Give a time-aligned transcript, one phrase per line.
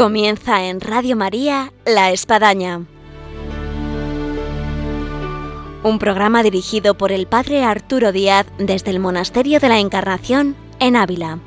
[0.00, 2.86] Comienza en Radio María La Espadaña.
[5.82, 10.96] Un programa dirigido por el Padre Arturo Díaz desde el Monasterio de la Encarnación en
[10.96, 11.38] Ávila.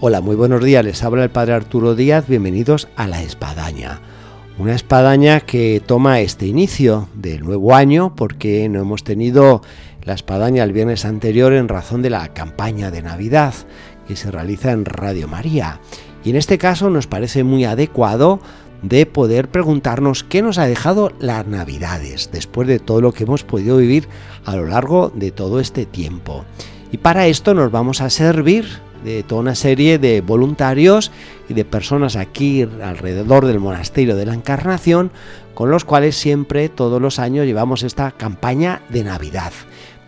[0.00, 0.84] Hola, muy buenos días.
[0.84, 2.28] Les habla el Padre Arturo Díaz.
[2.28, 3.98] Bienvenidos a La Espadaña.
[4.58, 9.62] Una espadaña que toma este inicio del nuevo año porque no hemos tenido
[10.04, 13.54] la espadaña el viernes anterior en razón de la campaña de Navidad
[14.06, 15.80] que se realiza en Radio María.
[16.24, 18.40] Y en este caso nos parece muy adecuado
[18.82, 23.44] de poder preguntarnos qué nos ha dejado las Navidades después de todo lo que hemos
[23.44, 24.08] podido vivir
[24.44, 26.44] a lo largo de todo este tiempo.
[26.90, 28.66] Y para esto nos vamos a servir
[29.04, 31.10] de toda una serie de voluntarios
[31.48, 35.10] y de personas aquí alrededor del monasterio de la Encarnación,
[35.54, 39.52] con los cuales siempre, todos los años, llevamos esta campaña de Navidad.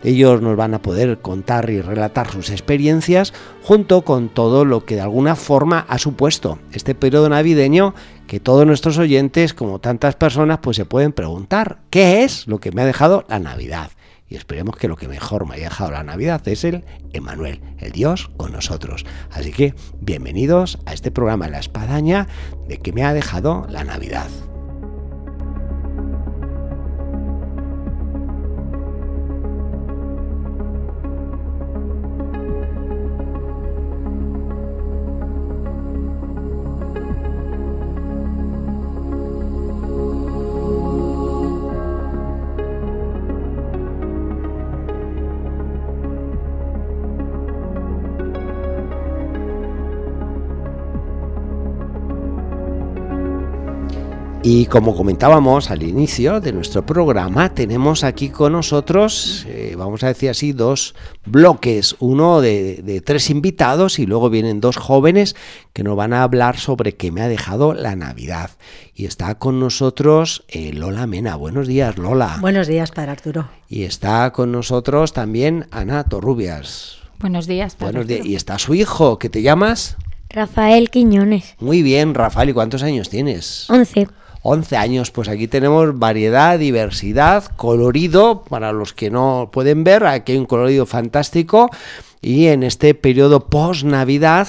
[0.05, 4.93] Ellos nos van a poder contar y relatar sus experiencias junto con todo lo que
[4.93, 7.95] de alguna forma ha supuesto este periodo navideño
[8.27, 12.71] que todos nuestros oyentes, como tantas personas, pues se pueden preguntar, ¿qué es lo que
[12.71, 13.89] me ha dejado la Navidad?
[14.29, 17.91] Y esperemos que lo que mejor me haya dejado la Navidad es el Emanuel, el
[17.91, 19.07] Dios con nosotros.
[19.31, 22.27] Así que bienvenidos a este programa La Espadaña
[22.67, 24.29] de que me ha dejado la Navidad.
[54.47, 60.09] Y como comentábamos al inicio de nuestro programa, tenemos aquí con nosotros, eh, vamos a
[60.09, 60.93] decir así, dos
[61.25, 65.35] bloques, uno de, tres invitados y luego vienen dos jóvenes
[65.73, 68.51] que nos van a hablar sobre qué me ha dejado la Navidad.
[68.93, 71.37] Y está con nosotros eh, Lola Mena.
[71.37, 72.37] Buenos días, Lola.
[72.39, 73.49] Buenos días, para Arturo.
[73.67, 76.99] Y está con nosotros también Ana Torrubias.
[77.17, 78.23] Buenos días, Buenos días.
[78.23, 79.97] Y está su hijo, ¿qué te llamas?
[80.29, 81.55] Rafael Quiñones.
[81.59, 82.49] Muy bien, Rafael.
[82.49, 83.67] ¿Y cuántos años tienes?
[83.71, 84.07] Once.
[84.47, 90.33] 11 años, pues aquí tenemos variedad, diversidad, colorido, para los que no pueden ver, aquí
[90.33, 91.71] hay un colorido fantástico.
[92.21, 94.47] Y en este periodo post-Navidad,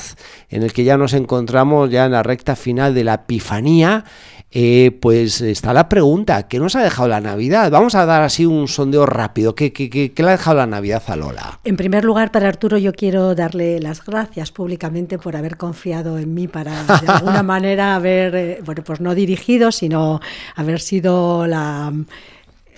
[0.51, 4.05] en el que ya nos encontramos ya en la recta final de la Epifanía,
[4.53, 7.71] eh, pues está la pregunta, ¿qué nos ha dejado la Navidad?
[7.71, 11.17] Vamos a dar así un sondeo rápido, ¿qué, qué, le ha dejado la Navidad a
[11.17, 11.61] Lola?
[11.65, 16.33] En primer lugar, para Arturo yo quiero darle las gracias públicamente por haber confiado en
[16.33, 20.21] mí para de alguna manera haber, eh, bueno, pues no dirigido, sino
[20.55, 21.93] haber sido la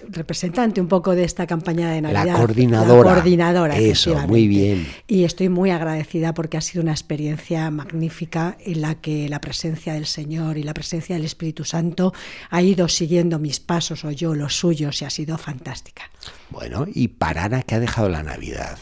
[0.08, 2.26] representante un poco de esta campaña de Navidad.
[2.26, 3.10] La coordinadora.
[3.10, 3.76] La coordinadora.
[3.76, 4.86] Eso, muy bien.
[5.06, 9.94] Y estoy muy agradecida porque ha sido una experiencia magnífica en la que la presencia
[9.94, 12.12] del Señor y la presencia del Espíritu Santo
[12.50, 16.10] ha ido siguiendo mis pasos o yo los suyos y ha sido fantástica.
[16.50, 18.78] Bueno, ¿y para Ana qué ha dejado la Navidad?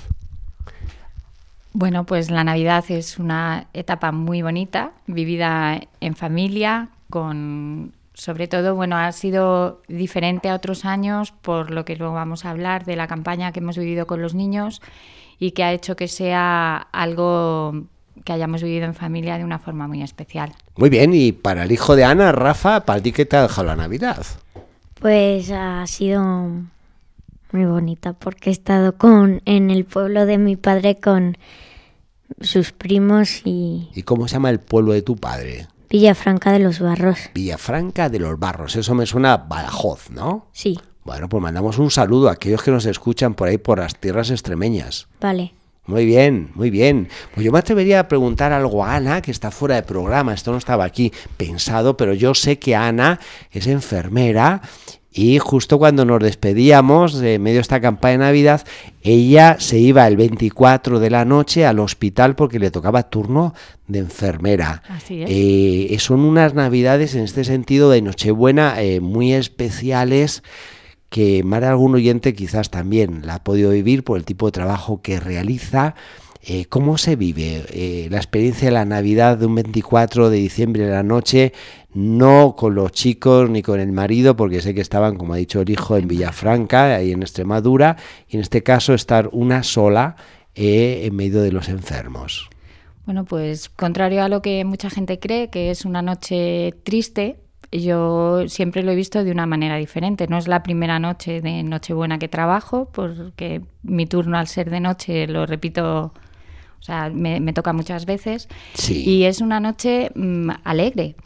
[1.72, 8.74] Bueno, pues la Navidad es una etapa muy bonita, vivida en familia, con sobre todo,
[8.74, 12.96] bueno, ha sido diferente a otros años por lo que luego vamos a hablar de
[12.96, 14.80] la campaña que hemos vivido con los niños
[15.38, 17.84] y que ha hecho que sea algo
[18.24, 20.54] que hayamos vivido en familia de una forma muy especial.
[20.76, 23.68] Muy bien, y para el hijo de Ana, Rafa, ¿para ti qué te ha dejado
[23.68, 24.24] la Navidad?
[24.98, 26.22] Pues ha sido
[27.52, 31.36] muy bonita porque he estado con en el pueblo de mi padre con
[32.40, 33.90] sus primos y...
[33.94, 35.66] ¿Y cómo se llama el pueblo de tu padre?
[35.88, 37.18] Villafranca de los Barros.
[37.34, 40.48] Villafranca de los Barros, eso me suena a Badajoz, ¿no?
[40.52, 40.78] Sí.
[41.04, 44.30] Bueno, pues mandamos un saludo a aquellos que nos escuchan por ahí por las tierras
[44.30, 45.06] extremeñas.
[45.20, 45.52] Vale.
[45.86, 47.08] Muy bien, muy bien.
[47.32, 50.34] Pues yo me atrevería a preguntar algo a Ana, que está fuera de programa.
[50.34, 53.20] Esto no estaba aquí pensado, pero yo sé que Ana
[53.52, 54.62] es enfermera
[55.16, 58.66] y justo cuando nos despedíamos, de medio de esta campaña de Navidad,
[59.02, 63.54] ella se iba el 24 de la noche al hospital porque le tocaba turno
[63.88, 64.82] de enfermera.
[64.90, 65.30] Así es.
[65.32, 70.42] Eh, son unas Navidades en este sentido de Nochebuena eh, muy especiales
[71.08, 74.52] que más de algún oyente quizás también la ha podido vivir por el tipo de
[74.52, 75.94] trabajo que realiza.
[76.48, 80.92] Eh, ¿Cómo se vive la experiencia de la Navidad de un 24 de diciembre de
[80.92, 81.52] la noche
[81.96, 85.62] no con los chicos ni con el marido, porque sé que estaban, como ha dicho
[85.62, 87.96] el hijo, en Villafranca, ahí en Extremadura,
[88.28, 90.16] y en este caso estar una sola
[90.54, 92.50] eh, en medio de los enfermos.
[93.06, 97.38] Bueno, pues contrario a lo que mucha gente cree, que es una noche triste,
[97.72, 100.26] yo siempre lo he visto de una manera diferente.
[100.28, 104.80] No es la primera noche de Nochebuena que trabajo, porque mi turno al ser de
[104.80, 106.12] noche lo repito,
[106.80, 108.48] o sea, me, toca muchas veces.
[108.88, 111.16] Y es una noche mm, alegre.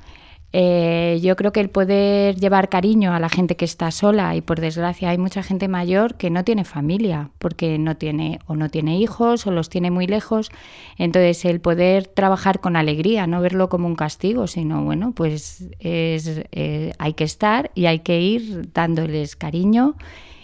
[0.53, 4.41] Eh, yo creo que el poder llevar cariño a la gente que está sola y
[4.41, 8.69] por desgracia hay mucha gente mayor que no tiene familia porque no tiene o no
[8.69, 10.51] tiene hijos o los tiene muy lejos.
[10.99, 16.43] Entonces el poder trabajar con alegría, no verlo como un castigo, sino bueno, pues es,
[16.51, 19.95] eh, hay que estar y hay que ir dándoles cariño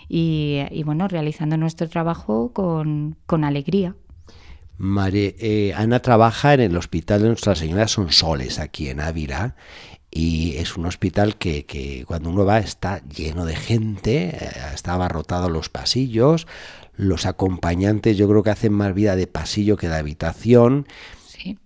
[0.08, 3.94] y, bueno, realizando nuestro trabajo con, alegría.
[4.78, 9.56] Eh, Ana trabaja en el Hospital de Nuestra Señora Sonsoles, aquí en Ávila,
[10.10, 15.50] y es un hospital que, cuando uno va está lleno de gente, eh, está abarrotado
[15.50, 16.46] los pasillos,
[16.94, 20.86] los acompañantes yo creo que hacen más vida de pasillo que de habitación.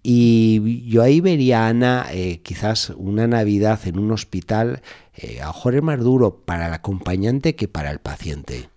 [0.03, 4.83] Y yo ahí vería, Ana, eh, quizás una Navidad en un hospital,
[5.15, 8.69] eh, a lo mejor es más duro para el acompañante que para el paciente.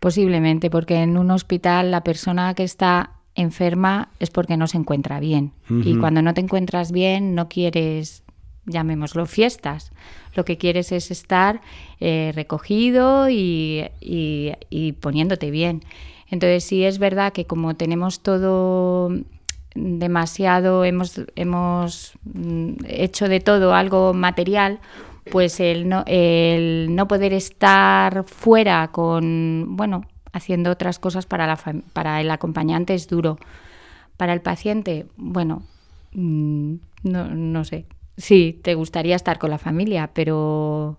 [0.00, 5.20] Posiblemente, porque en un hospital la persona que está enferma es porque no se encuentra
[5.20, 5.52] bien.
[5.68, 8.24] Y cuando no te encuentras bien, no quieres
[8.66, 9.92] llamémoslo fiestas.
[10.34, 11.60] Lo que quieres es estar
[12.00, 13.88] eh, recogido y,
[15.00, 15.82] poniéndote bien.
[16.30, 19.10] Entonces sí es verdad que como tenemos todo
[19.74, 24.80] demasiado, hemos, hemos mm, hecho de todo algo material,
[25.30, 31.58] pues el no, el no poder estar fuera con, bueno, haciendo otras cosas para, la,
[31.92, 33.38] para el acompañante es duro.
[34.16, 35.62] Para el paciente, bueno,
[36.12, 36.74] mm,
[37.04, 37.86] no, no sé,
[38.20, 40.98] Sí, te gustaría estar con la familia, pero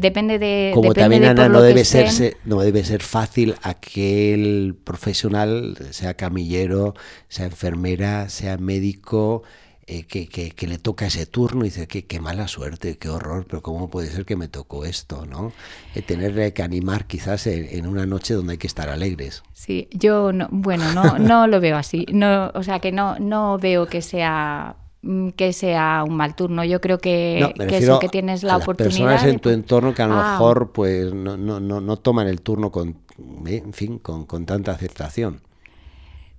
[0.00, 0.70] depende de.
[0.74, 6.94] Como también, Ana, no debe, ser, no debe ser fácil aquel profesional, sea camillero,
[7.28, 9.42] sea enfermera, sea médico,
[9.86, 13.46] eh, que, que, le toca ese turno y dice, qué, qué mala suerte, qué horror,
[13.48, 15.26] pero ¿cómo puede ser que me tocó esto?
[15.26, 15.52] ¿no?
[15.94, 19.42] Eh, tener que animar quizás en, una noche donde hay que estar alegres.
[19.52, 22.06] Sí, yo, no, bueno, no, no lo veo así.
[22.12, 26.64] No, o sea, que no, no veo que sea Mm, que sea un mal turno.
[26.64, 29.08] Yo creo que, que eso que tienes la oportunidad.
[29.08, 30.32] personas en tu entorno que a lo ah.
[30.32, 32.98] mejor pues no, no, no, no, toman el turno con,
[33.44, 35.40] en fin, con, con tanta aceptación.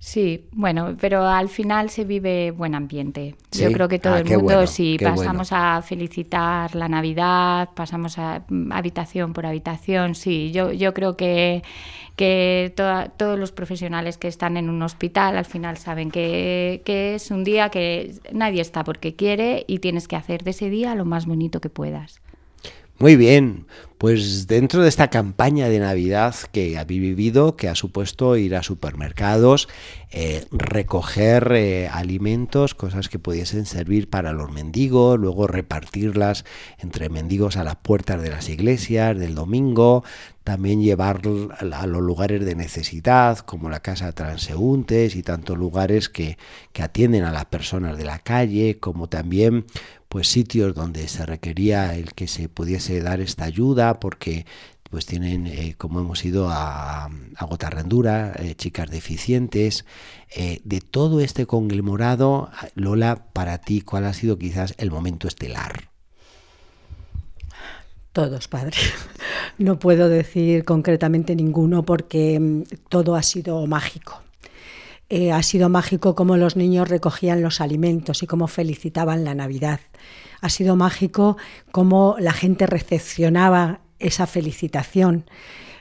[0.04, 3.36] Sí, bueno, pero al final se vive buen ambiente.
[3.52, 8.44] Yo creo que todo ah, el mundo, si pasamos a felicitar la Navidad, pasamos a
[8.46, 11.62] mm, habitación por habitación, sí, yo, yo creo que,
[12.16, 12.74] que
[13.16, 17.42] todos los profesionales que están en un hospital al final saben que, que es un
[17.42, 21.24] día que nadie está porque quiere y tienes que hacer de ese día lo más
[21.24, 22.20] bonito que puedas.
[22.98, 23.66] Muy bien,
[24.04, 28.62] pues dentro de esta campaña de Navidad que habéis vivido, que ha supuesto ir a
[28.62, 29.66] supermercados,
[30.10, 36.44] eh, recoger eh, alimentos, cosas que pudiesen servir para los mendigos, luego repartirlas
[36.80, 40.04] entre mendigos a las puertas de las iglesias del domingo,
[40.44, 41.22] también llevar
[41.58, 46.36] a los lugares de necesidad, como la casa transeúntes y tantos lugares que,
[46.74, 49.64] que atienden a las personas de la calle, como también
[50.14, 54.46] pues sitios donde se requería el que se pudiese dar esta ayuda porque
[54.88, 59.84] pues tienen, eh, como hemos ido a, a Gotarrandura, eh, chicas deficientes.
[60.36, 65.90] Eh, de todo este conglomerado, Lola, para ti, ¿cuál ha sido quizás el momento estelar?
[68.12, 68.76] Todos, padre.
[69.58, 74.23] No puedo decir concretamente ninguno porque mm, todo ha sido mágico.
[75.16, 79.78] Eh, ha sido mágico cómo los niños recogían los alimentos y cómo felicitaban la Navidad.
[80.40, 81.36] Ha sido mágico
[81.70, 85.30] cómo la gente recepcionaba esa felicitación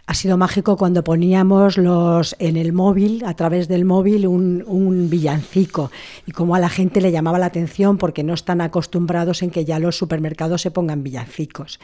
[0.06, 5.92] ha sido mágico cuando poníamos los en el móvil, a través del móvil, un, villancico
[6.26, 9.64] y como a la gente le llamaba la atención porque no están acostumbrados en que
[9.64, 11.80] ya los supermercados se pongan villancicos.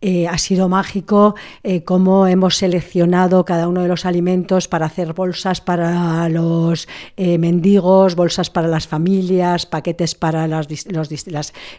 [0.00, 5.12] Eh, ha sido mágico eh, cómo hemos seleccionado cada uno de los alimentos para hacer
[5.12, 11.08] bolsas para los eh, mendigos, bolsas para las familias, paquetes para las, los,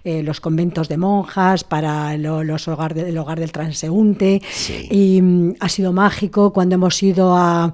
[0.03, 4.41] los conventos de monjas, para los hogar el hogar del transeúnte.
[4.89, 7.73] Y mm, ha sido mágico cuando hemos ido a,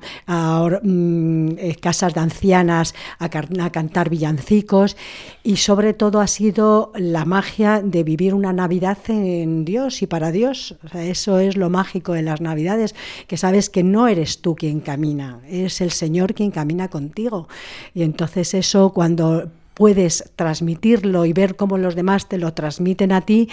[0.82, 4.96] mm, eh, casas de ancianas a, cantar villancicos
[5.44, 10.32] y sobre todo ha sido la magia de vivir una Navidad en Dios y para
[10.32, 10.76] Dios.
[10.94, 12.96] eso es lo mágico de las Navidades,
[13.28, 17.50] que sabes que no eres tú quien camina, es el Señor quien camina contigo.
[17.94, 23.22] Y entonces eso cuando puedes transmitirlo y ver cómo los demás te lo transmiten a
[23.22, 23.50] ti,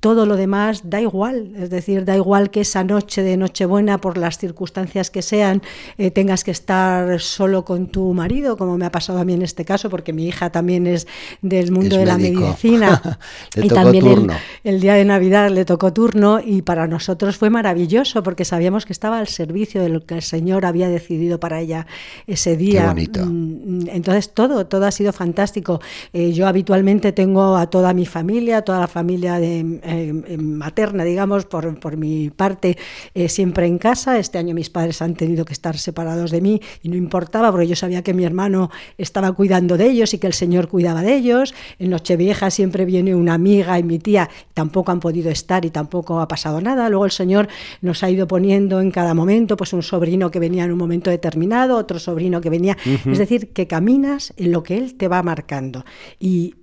[0.00, 4.18] todo lo demás da igual, es decir, da igual que esa noche de Nochebuena, por
[4.18, 5.62] las circunstancias que sean,
[5.98, 9.42] eh, tengas que estar solo con tu marido, como me ha pasado a mí en
[9.42, 11.06] este caso, porque mi hija también es
[11.42, 13.18] del mundo de la medicina.
[13.56, 14.30] y también el,
[14.64, 18.92] el, día de Navidad le tocó turno y para nosotros fue maravilloso porque sabíamos que
[18.92, 21.86] estaba al servicio de lo que el Señor había decidido para ella
[22.26, 22.82] ese día.
[22.82, 23.26] Qué bonito.
[23.26, 25.80] Mm, entonces todo, todo ha sido fantástico.
[26.12, 31.44] Eh, yo habitualmente tengo a toda mi familia, toda la familia de eh, materna, digamos,
[31.44, 32.76] por, por mi parte,
[33.14, 34.18] eh, siempre en casa.
[34.18, 37.66] Este año mis padres han tenido que estar separados de mí y no importaba porque
[37.66, 41.14] yo sabía que mi hermano estaba cuidando de ellos y que el Señor cuidaba de
[41.14, 41.54] ellos.
[41.78, 46.20] En Nochevieja siempre viene una amiga y mi tía, tampoco han podido estar y tampoco
[46.20, 46.88] ha pasado nada.
[46.88, 47.48] Luego el Señor
[47.80, 51.10] nos ha ido poniendo en cada momento, pues un sobrino que venía en un momento
[51.10, 52.76] determinado, otro sobrino que venía.
[52.84, 55.84] Es decir, que caminas en lo que Él te va marcando.
[56.18, 56.54] Y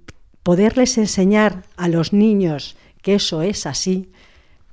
[0.44, 4.10] poderles enseñar a los niños que eso es así,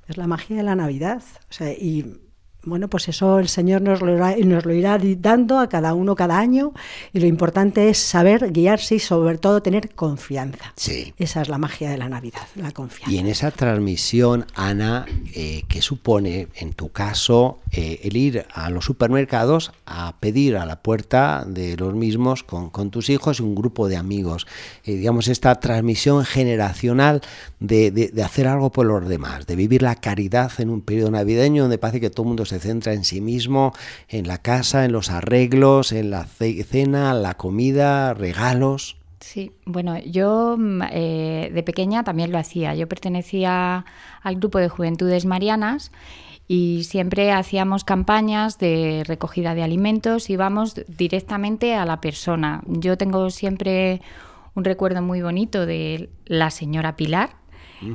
[0.07, 1.21] es la magia de la Navidad.
[1.49, 2.17] O sea, y
[2.63, 6.15] bueno, pues eso el Señor nos lo, irá, nos lo irá dando a cada uno
[6.15, 6.73] cada año
[7.11, 10.73] y lo importante es saber guiarse y sobre todo tener confianza.
[10.75, 11.13] Sí.
[11.17, 13.11] Esa es la magia de la Navidad, la confianza.
[13.11, 18.69] Y en esa transmisión, Ana, eh, ¿qué supone en tu caso eh, el ir a
[18.69, 23.55] los supermercados a pedir a la puerta de los mismos con, tus hijos y un
[23.55, 24.47] grupo de amigos?
[24.83, 27.21] Eh, digamos, esta transmisión generacional
[27.59, 31.11] de, de, de hacer algo por los demás, de vivir la caridad en un periodo
[31.11, 33.73] navideño donde parece que todo el mundo se centra en sí mismo,
[34.09, 38.97] en la casa, en los arreglos, en la cena, la comida, regalos.
[39.21, 42.73] Sí, bueno, yo mm, eh, de pequeña también lo hacía.
[42.75, 43.85] Yo pertenecía
[44.23, 45.91] al grupo de Juventudes Marianas
[46.47, 52.61] y siempre hacíamos campañas de recogida de alimentos y vamos directamente a la persona.
[52.67, 54.01] Yo tengo siempre
[54.53, 57.41] un recuerdo muy bonito de la señora Pilar,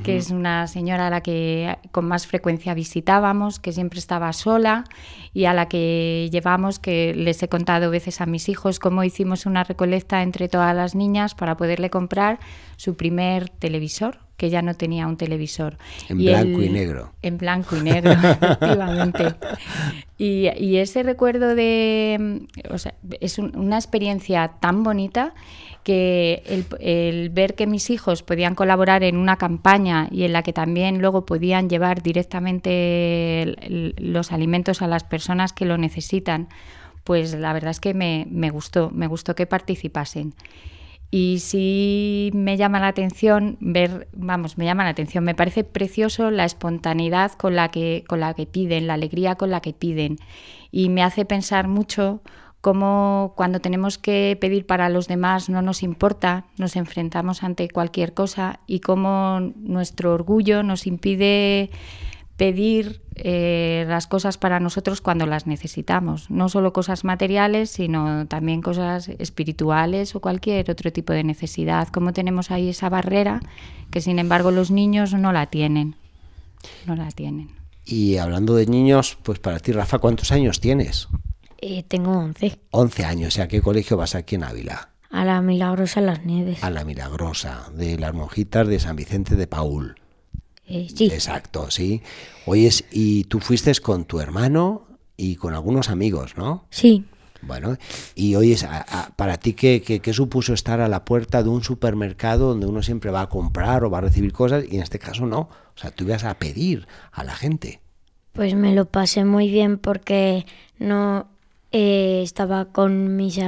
[0.03, 4.85] que es una señora a la que con más frecuencia visitábamos, que siempre estaba sola
[5.33, 9.47] y a la que llevamos, que les he contado veces a mis hijos, cómo hicimos
[9.47, 12.41] una recolecta entre todas las niñas para poderle comprar
[12.77, 15.79] su primer televisor, que ya no tenía un televisor.
[16.09, 17.13] En blanco y negro.
[17.23, 19.35] En blanco y negro, efectivamente.
[20.19, 22.47] Y, y, ese recuerdo de...
[22.71, 25.35] O sea, es un, una experiencia tan bonita
[25.83, 30.43] que el, el, ver que mis hijos podían colaborar en una campaña y en la
[30.43, 36.49] que también luego podían llevar directamente el, los alimentos a las personas que lo necesitan,
[37.05, 40.35] pues la verdad es que me, me gustó, me gustó que participasen.
[41.11, 46.31] Y sí me llama la atención ver, vamos, me llama la atención, me parece precioso
[46.31, 50.19] la espontaneidad con la que, con la que piden, la alegría con la que piden.
[50.71, 52.23] Y me hace pensar mucho
[52.61, 58.13] cómo cuando tenemos que pedir para los demás no nos importa, nos enfrentamos ante cualquier
[58.13, 61.71] cosa y cómo nuestro orgullo nos impide
[62.37, 68.61] pedir eh, las cosas para nosotros cuando las necesitamos, no solo cosas materiales, sino también
[68.61, 71.89] cosas espirituales o cualquier otro tipo de necesidad.
[71.89, 73.41] Cómo tenemos ahí esa barrera
[73.91, 75.97] que sin embargo los niños no la tienen,
[76.87, 77.51] no la tienen.
[77.85, 81.09] Y hablando de niños, pues para ti, Rafa, ¿cuántos años tienes?
[81.59, 82.59] Eh, tengo 11.
[82.71, 84.91] 11 años, ¿y a qué colegio vas aquí en Ávila?
[85.11, 86.63] A la Milagrosa Las Nieves.
[86.63, 89.95] A la Milagrosa, de las monjitas de San Vicente de Paul.
[90.67, 91.07] Eh, sí.
[91.07, 92.03] Exacto, sí.
[92.47, 96.67] Oyes, y tú fuiste con tu hermano y con algunos amigos, ¿no?
[96.71, 97.05] Sí.
[97.43, 97.77] Bueno,
[98.15, 102.49] y a, para ti, ¿qué, ¿qué, qué, supuso estar a la puerta de un supermercado
[102.49, 105.27] donde uno siempre va a comprar o va a recibir cosas y en este caso
[105.27, 105.41] no?
[105.41, 107.81] O sea, tú ibas a pedir a la gente.
[108.33, 110.45] Pues me lo pasé muy bien porque
[110.79, 111.29] no
[111.73, 113.39] eh, estaba con mis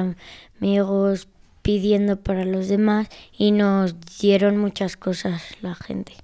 [0.60, 1.28] amigos
[1.62, 6.14] pidiendo para los demás y nos dieron muchas cosas la gente.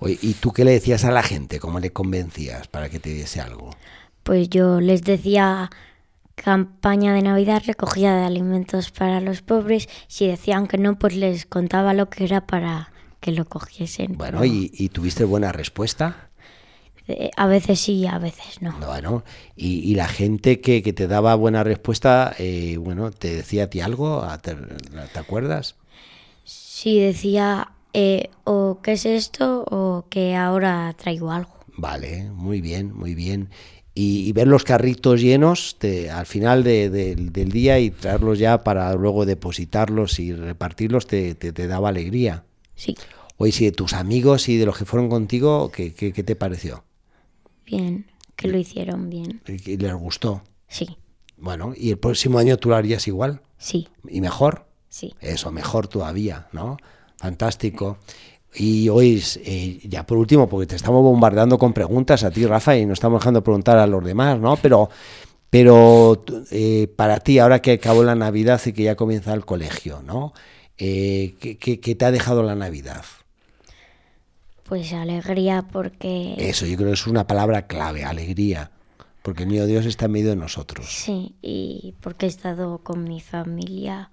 [0.00, 1.60] Oye, ¿y tú qué le decías a la gente?
[1.60, 3.70] ¿Cómo le convencías para que te diese algo?
[4.22, 5.70] Pues yo les decía
[6.34, 9.88] campaña de Navidad, recogida de alimentos para los pobres.
[10.08, 14.16] Si decían que no, pues les contaba lo que era para que lo cogiesen.
[14.16, 16.30] Bueno, ¿y, y tuviste buena respuesta?
[17.36, 18.72] A veces sí, a veces no.
[18.78, 19.24] Bueno,
[19.56, 23.66] y, y la gente que, que, te daba buena respuesta, eh, bueno, ¿te decía a
[23.66, 24.26] ti algo?
[24.40, 25.74] ¿Te, te acuerdas?
[26.44, 31.52] Sí, decía eh, o qué es esto o que ahora traigo algo.
[31.76, 33.50] Vale, muy bien, muy bien.
[33.94, 38.38] Y, y ver los carritos llenos te, al final de, de, del día y traerlos
[38.38, 42.44] ya para luego depositarlos y repartirlos te, te, te daba alegría.
[42.74, 42.96] Sí.
[43.36, 46.36] Oye, si de tus amigos y de los que fueron contigo, ¿qué, qué, qué te
[46.36, 46.84] pareció?
[47.66, 48.06] Bien,
[48.36, 49.42] que lo hicieron bien.
[49.46, 50.42] ¿Y les gustó?
[50.68, 50.96] Sí.
[51.36, 53.40] Bueno, ¿y el próximo año tú lo harías igual?
[53.58, 53.88] Sí.
[54.08, 54.66] ¿Y mejor?
[54.88, 55.14] Sí.
[55.20, 56.76] Eso, mejor todavía, ¿no?
[57.20, 57.98] Fantástico.
[58.54, 62.78] Y hoy, eh, ya por último, porque te estamos bombardeando con preguntas a ti, Rafa,
[62.78, 64.56] y no estamos dejando preguntar a los demás, ¿no?
[64.56, 64.88] Pero,
[65.50, 70.02] pero eh, para ti, ahora que acabó la Navidad y que ya comienza el colegio,
[70.02, 70.32] ¿no?
[70.78, 73.04] Eh, ¿qué, qué, te ha dejado la Navidad?
[74.64, 76.36] Pues alegría porque...
[76.38, 78.70] Eso, yo creo que es una palabra clave, alegría.
[79.20, 80.86] Porque el niño Dios está en medio de nosotros.
[80.88, 84.10] Sí, y porque he estado con mi familia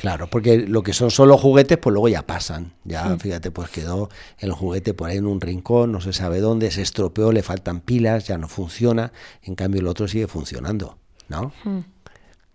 [0.00, 2.72] Claro, porque lo que son solo juguetes, pues luego ya pasan.
[2.84, 6.70] Ya, fíjate, pues quedó el juguete por ahí en un rincón, no se sabe dónde,
[6.70, 9.12] se estropeó, le faltan pilas, ya no funciona.
[9.42, 10.96] En cambio, el otro sigue funcionando,
[11.28, 11.52] ¿no?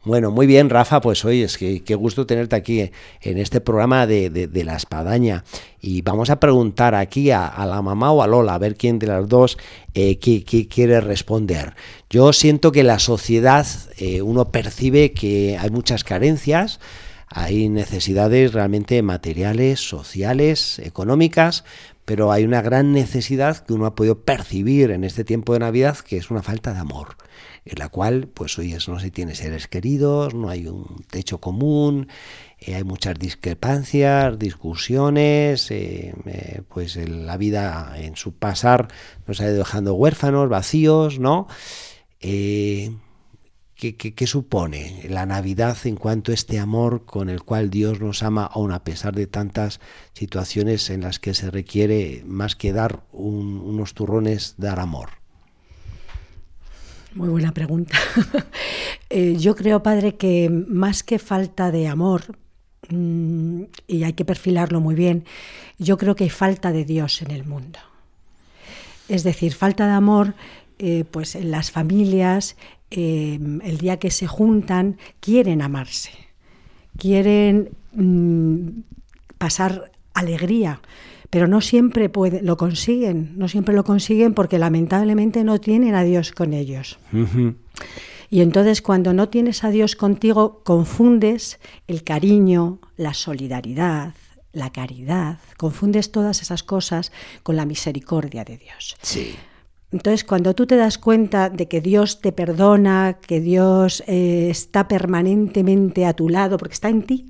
[0.06, 2.90] Bueno, muy bien, Rafa, pues hoy es que qué gusto tenerte aquí
[3.22, 5.44] en este programa de, la espadaña.
[5.80, 9.06] Y vamos a preguntar aquí a, la mamá o a Lola, a ver quién de
[9.06, 9.60] las dos
[9.94, 11.76] eh, quiere responder.
[12.10, 16.80] Yo siento que la sociedad, eh, uno percibe que hay muchas carencias,
[17.28, 21.64] hay necesidades realmente materiales, sociales, económicas,
[22.06, 25.98] pero hay una gran necesidad que uno ha podido percibir en este tiempo de Navidad,
[25.98, 27.18] que es una falta de amor,
[27.66, 32.08] en la cual, pues hoy no se tiene seres queridos, no hay un techo común,
[32.60, 38.88] eh, hay muchas discrepancias, discusiones, eh, eh, pues la vida en su pasar
[39.26, 41.48] nos ha ido dejando huérfanos, vacíos, ¿no?
[43.76, 48.46] ¿Qué, supone la Navidad en cuanto a este amor con el cual Dios nos ama,
[48.46, 49.82] aun a pesar de tantas
[50.14, 55.10] situaciones en las que se requiere más que dar unos turrones, dar amor?
[57.14, 57.98] Muy buena pregunta.
[59.12, 62.36] Eh, yo creo, padre, que más que falta de amor,
[62.90, 65.26] mm, y hay que perfilarlo muy bien,
[65.78, 67.78] yo creo que hay falta de Dios en el mundo.
[69.08, 70.34] Es decir, falta de amor
[70.80, 72.58] eh, pues en las familias,
[72.98, 76.12] Em, el día que se juntan, quieren amarse,
[76.98, 78.84] quieren mm,
[79.38, 80.82] pasar alegría,
[81.30, 82.10] pero no siempre
[82.42, 86.98] lo consiguen, no siempre lo consiguen porque lamentablemente no tienen a Dios con ellos.
[88.30, 94.14] Y entonces cuando no tienes a Dios contigo, confundes el cariño, la solidaridad,
[94.54, 97.12] la caridad, confundes todas esas cosas
[97.44, 98.96] con la misericordia de Dios.
[99.02, 99.36] Sí.
[99.96, 104.90] Entonces, cuando tú te das cuenta de que Dios te perdona, que Dios eh, está
[104.90, 107.28] permanentemente a tu lado, porque está en ti,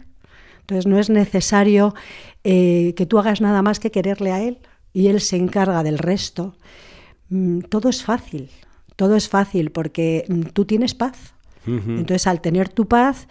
[0.61, 1.93] entonces no es necesario
[2.43, 4.57] eh, que tú hagas nada más que quererle a Él
[4.93, 6.55] y Él se encarga del resto.
[7.29, 8.49] Mm, todo es fácil,
[8.95, 11.35] todo es fácil porque mm, tú tienes paz.
[11.67, 13.27] Entonces, al tener tu paz,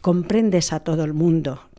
[0.00, 1.69] comprendes a todo el mundo,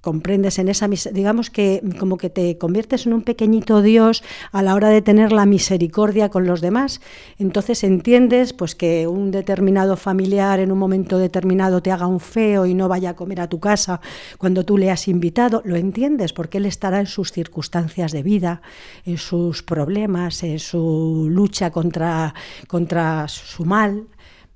[0.00, 4.74] comprendes en esa digamos que como que te conviertes en un pequeñito Dios a la
[4.74, 7.00] hora de tener la misericordia con los demás.
[7.38, 12.66] Entonces entiendes pues que un determinado familiar en un momento determinado te haga un feo
[12.66, 14.00] y no vaya a comer a tu casa
[14.38, 18.62] cuando tú le has invitado lo entiendes porque él estará en sus circunstancias de vida
[19.04, 22.34] en sus problemas en su lucha contra
[22.68, 24.06] contra su mal.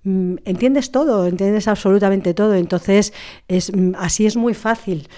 [0.04, 3.12] Mm, entiendes todo, entiendes absolutamente todo, entonces
[3.48, 5.08] es, mm, así es muy fácil.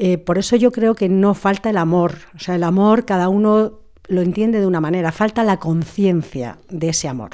[0.00, 2.14] Eh, por eso yo creo que no falta el amor.
[2.36, 5.10] O sea, el amor cada uno lo entiende de una manera.
[5.10, 7.30] Falta la conciencia de ese amor.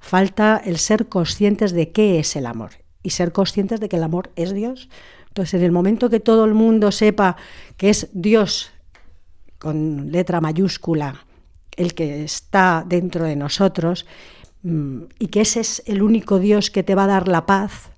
[0.00, 2.70] Falta el ser conscientes de qué es el amor
[3.02, 4.88] y ser conscientes de que el amor es Dios.
[5.26, 7.36] Entonces, en el momento que todo el mundo sepa
[7.76, 8.70] que es Dios
[9.58, 11.26] con letra mayúscula
[11.76, 14.06] el que está dentro de nosotros
[14.62, 17.90] mm, y que ese es el único Dios que te va a dar la paz,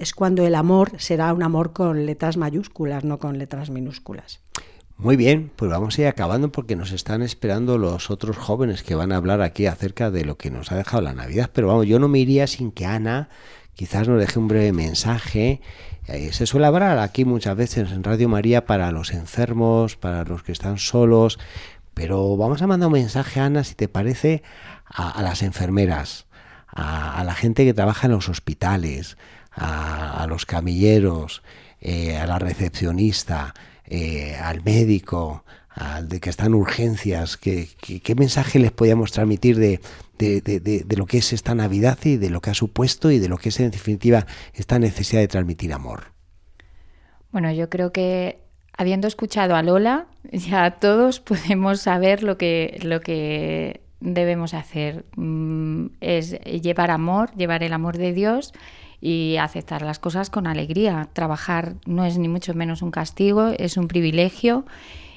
[0.00, 4.40] es cuando el amor será un amor con letras mayúsculas, no con letras minúsculas.
[4.96, 8.94] Muy bien, pues vamos a ir acabando porque nos están esperando los otros jóvenes que
[8.94, 11.50] van a hablar aquí acerca de lo que nos ha dejado la Navidad.
[11.52, 13.28] Pero vamos, yo no me iría sin que Ana
[13.74, 15.60] quizás nos deje un breve mensaje.
[16.06, 20.42] Eh, se suele hablar aquí muchas veces en Radio María para los enfermos, para los
[20.42, 21.38] que están solos.
[21.92, 24.42] Pero vamos a mandar un mensaje, Ana, si te parece,
[24.86, 26.26] a, las enfermeras,
[26.68, 29.16] a la gente que trabaja en los hospitales,
[29.60, 31.42] a, los camilleros,
[31.80, 37.68] eh, a la recepcionista, eh, al médico, al de que están en urgencias, ¿qué,
[38.02, 39.80] qué, mensaje les podíamos transmitir de,
[40.18, 43.28] de, de, lo que es esta Navidad y de lo que ha supuesto y de
[43.28, 46.12] lo que es en definitiva esta necesidad de transmitir amor?
[47.30, 48.38] Bueno, yo creo que
[48.76, 55.04] habiendo escuchado a Lola, ya todos podemos saber lo que, lo que debemos hacer.
[55.16, 58.52] Mm, es llevar amor, llevar el amor de Dios
[59.00, 61.08] y aceptar las cosas con alegría.
[61.12, 64.64] Trabajar no es ni mucho menos un castigo, es un privilegio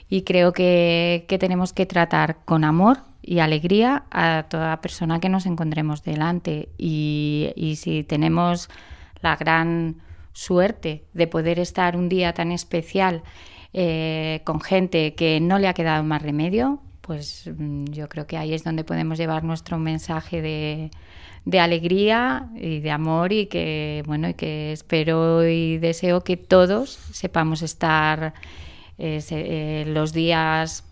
[0.09, 5.45] y creo que, tenemos que tratar con amor y alegría a toda persona que nos
[5.45, 6.69] encontremos delante.
[6.77, 8.69] Y, y si tenemos
[9.21, 10.01] la gran
[10.33, 13.23] suerte de poder estar un día tan especial
[13.71, 18.37] eh, con gente que no le ha quedado más remedio, pues mm, yo creo que
[18.37, 20.91] ahí es donde podemos llevar nuestro mensaje de,
[21.45, 26.91] de alegría y de amor y que bueno y que espero y deseo que todos
[27.11, 28.33] sepamos estar
[28.97, 30.85] eh, los días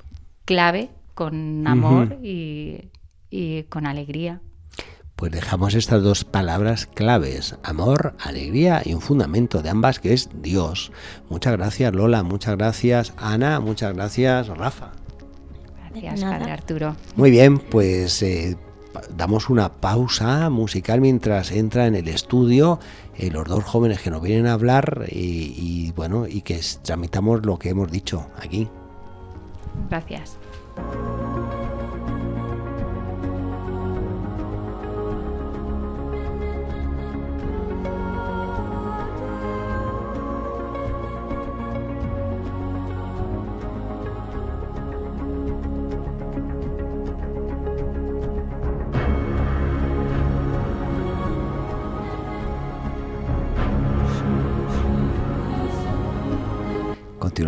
[0.45, 2.89] clave con amor y,
[3.29, 4.41] y con alegría.
[5.15, 10.29] Pues dejamos estas dos palabras claves, amor, alegría y un fundamento de ambas que es
[10.41, 10.91] Dios.
[11.29, 14.93] Muchas gracias Lola, muchas gracias Ana, muchas gracias Rafa.
[15.93, 16.95] Gracias, Padre Arturo.
[17.15, 18.57] Muy bien, pues eh,
[19.15, 22.79] damos una pausa musical mientras entra en el estudio
[23.15, 27.57] eh, los dos jóvenes que nos vienen a hablar y, bueno, y que tramitamos lo
[27.57, 28.67] que hemos dicho aquí.
[29.89, 30.37] Gracias.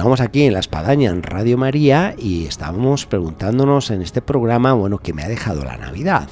[0.04, 4.98] Continuamos aquí en La Espadaña, en Radio María, y estábamos preguntándonos en este programa, bueno,
[4.98, 6.28] ¿qué me ha dejado la Navidad?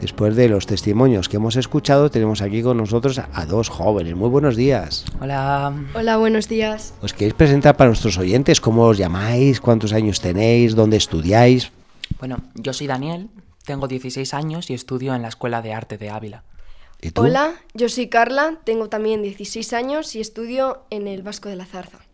[0.00, 4.14] Después de los testimonios que hemos escuchado, tenemos aquí con nosotros a dos jóvenes.
[4.14, 5.04] Muy buenos días.
[5.20, 5.74] Hola.
[5.94, 6.94] Hola, buenos días.
[7.02, 8.60] ¿Os queréis presentar para nuestros oyentes?
[8.60, 9.60] ¿Cómo os llamáis?
[9.60, 10.76] ¿Cuántos años tenéis?
[10.76, 11.72] ¿Dónde estudiáis?
[12.20, 13.28] Bueno, yo soy Daniel,
[13.64, 16.44] tengo 16 años y estudio en la Escuela de Arte de Ávila.
[17.02, 17.22] ¿Y tú?
[17.22, 21.66] Hola, yo soy Carla, tengo también 16 años y estudio en el Vasco de la
[21.66, 22.05] Zarza.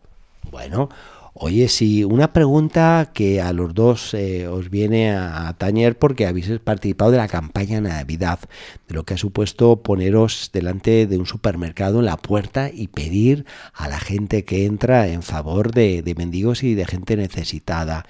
[0.52, 0.90] Bueno,
[1.32, 6.26] oye, sí, una pregunta que a los dos eh, os viene a, a tañer porque
[6.26, 8.38] habéis participado de la campaña Navidad,
[8.86, 13.46] de lo que ha supuesto poneros delante de un supermercado en la puerta y pedir
[13.72, 18.04] a la gente que entra en favor de, de mendigos y de gente necesitada.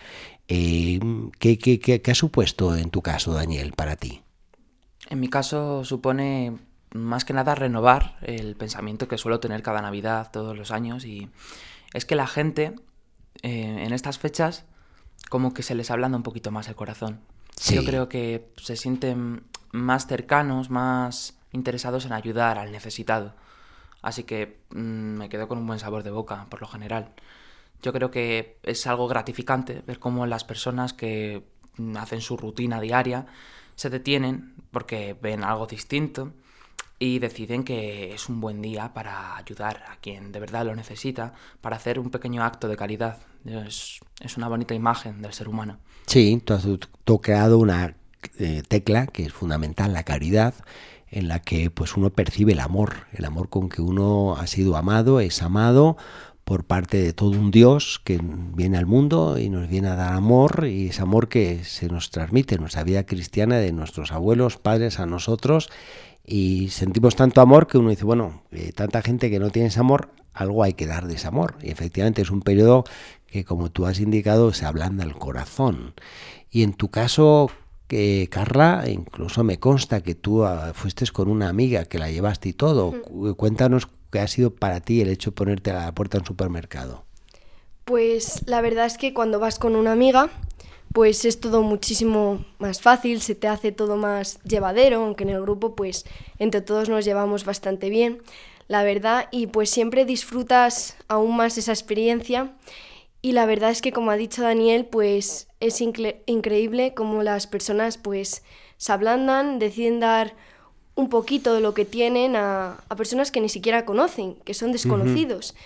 [0.49, 0.99] Eh,
[1.39, 4.21] ¿qué, qué, qué, qué ha supuesto en tu caso, Daniel, para ti?
[5.09, 6.59] En mi caso supone
[6.93, 11.29] más que nada renovar el pensamiento que suelo tener cada Navidad, todos los años, y
[11.93, 12.75] es que la gente
[13.43, 14.65] eh, en estas fechas
[15.29, 17.21] como que se les ablanda un poquito más el corazón.
[17.57, 17.75] Sí.
[17.75, 23.35] Yo creo que se sienten más cercanos, más interesados en ayudar al necesitado.
[24.03, 24.77] Así que mm,
[25.19, 27.13] me quedo con un buen sabor de boca, por lo general.
[27.83, 31.45] Yo creo que es algo gratificante ver cómo las personas que
[31.77, 33.27] mm, hacen su rutina diaria
[33.75, 36.33] se detienen porque ven algo distinto
[37.03, 41.35] y deciden que es un buen día para ayudar a quien de verdad lo necesita,
[41.61, 43.19] para hacer un pequeño acto de caridad.
[43.45, 45.79] Es, es una bonita imagen del ser humano.
[46.07, 46.65] Sí, tú has
[47.03, 47.97] tocado una
[48.38, 50.55] eh, tecla que es fundamental, la caridad,
[51.11, 54.77] en la que pues uno percibe el amor, el amor con que uno ha sido
[54.77, 55.97] amado, es amado
[56.45, 60.12] por parte de todo un Dios que viene al mundo y nos viene a dar
[60.12, 64.57] amor y ese amor que se nos transmite en nuestra vida cristiana de nuestros abuelos,
[64.57, 65.69] padres a nosotros
[66.25, 69.81] y sentimos tanto amor que uno dice, bueno, eh, tanta gente que no tiene ese
[69.81, 71.57] amor, algo hay que dar de ese amor.
[71.63, 72.85] Y efectivamente es un periodo
[73.27, 75.95] que, como tú has indicado, se ablanda el corazón.
[76.51, 77.51] Y en tu caso,
[77.89, 82.49] que Carla, incluso me consta que tú uh, fuiste con una amiga que la llevaste
[82.49, 82.95] y todo.
[83.11, 83.33] Mm.
[83.33, 86.27] Cuéntanos qué ha sido para ti el hecho de ponerte a la puerta de un
[86.27, 87.05] supermercado.
[87.85, 90.31] Pues la verdad es que cuando vas con una amiga,
[90.93, 95.41] pues es todo muchísimo más fácil, se te hace todo más llevadero, aunque en el
[95.43, 96.05] grupo pues
[96.39, 98.23] entre todos nos llevamos bastante bien,
[98.69, 102.53] la verdad, y pues siempre disfrutas aún más esa experiencia.
[103.21, 107.47] Y la verdad es que como ha dicho Daniel, pues es incre increíble cómo las
[107.47, 108.43] personas pues
[108.79, 110.35] se ablandan, deciden dar
[110.95, 114.73] un poquito de lo que tienen a, a personas que ni siquiera conocen, que son
[114.73, 115.53] desconocidos.
[115.53, 115.59] Uh -huh.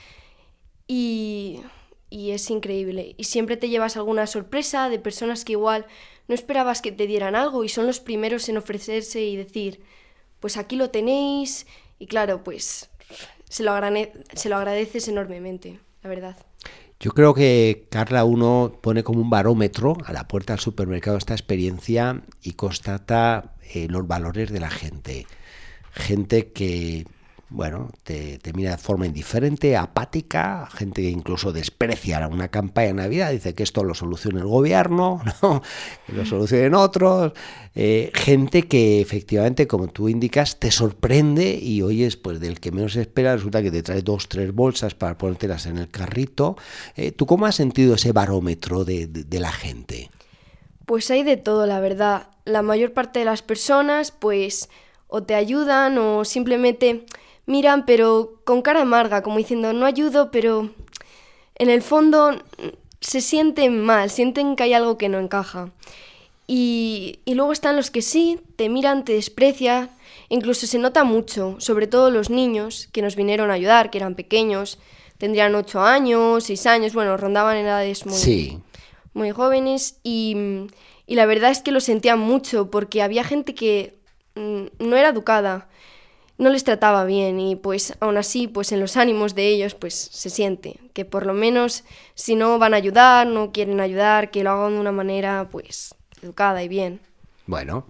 [0.88, 1.60] Y
[2.10, 3.14] y es increíble.
[3.16, 5.86] Y siempre te llevas alguna sorpresa de personas que igual
[6.28, 9.80] no esperabas que te dieran algo y son los primeros en ofrecerse y decir,
[10.40, 11.66] pues aquí lo tenéis.
[11.98, 12.90] Y claro, pues
[13.48, 16.36] se lo, agrade se lo agradeces enormemente, la verdad.
[16.98, 21.34] Yo creo que Carla uno pone como un barómetro a la puerta del supermercado esta
[21.34, 25.26] experiencia y constata eh, los valores de la gente.
[25.92, 27.06] Gente que
[27.48, 33.30] bueno, te, mira de forma indiferente, apática, gente que incluso desprecia una campaña de Navidad,
[33.30, 35.62] dice que esto lo soluciona el gobierno, ¿no?
[36.06, 37.32] que lo solucionen otros,
[37.76, 42.96] eh, gente que efectivamente, como tú indicas, te sorprende y oyes, pues del que menos
[42.96, 46.56] espera, resulta que te trae dos, tres bolsas para ponértelas en el carrito.
[46.96, 50.10] Eh, ¿Tú cómo has sentido ese barómetro de, de, de la gente?
[50.84, 52.28] Pues hay de todo, la verdad.
[52.44, 54.68] La mayor parte de las personas, pues,
[55.06, 57.06] o te ayudan o simplemente
[57.46, 60.70] miran, pero con cara amarga, como diciendo, no ayudo, pero
[61.54, 62.42] en el fondo
[63.00, 65.70] se sienten mal, sienten que hay algo que no encaja.
[66.48, 69.90] Y, y luego están los que sí, te miran, te desprecian,
[70.28, 74.14] incluso se nota mucho, sobre todo los niños que nos vinieron a ayudar, que eran
[74.14, 74.78] pequeños,
[75.18, 78.60] tendrían 8 años, 6 años, bueno, rondaban edades muy,
[79.14, 80.36] muy jóvenes y,
[81.06, 83.98] y, la verdad es que lo sentían mucho porque había gente que
[84.34, 85.68] mm, no era educada,
[86.38, 89.94] no les trataba bien y pues aún así pues en los ánimos de ellos pues
[89.94, 94.42] se siente que por lo menos si no van a ayudar, no quieren ayudar, que
[94.42, 97.00] lo hagan de una manera pues educada y bien.
[97.46, 97.86] Bueno,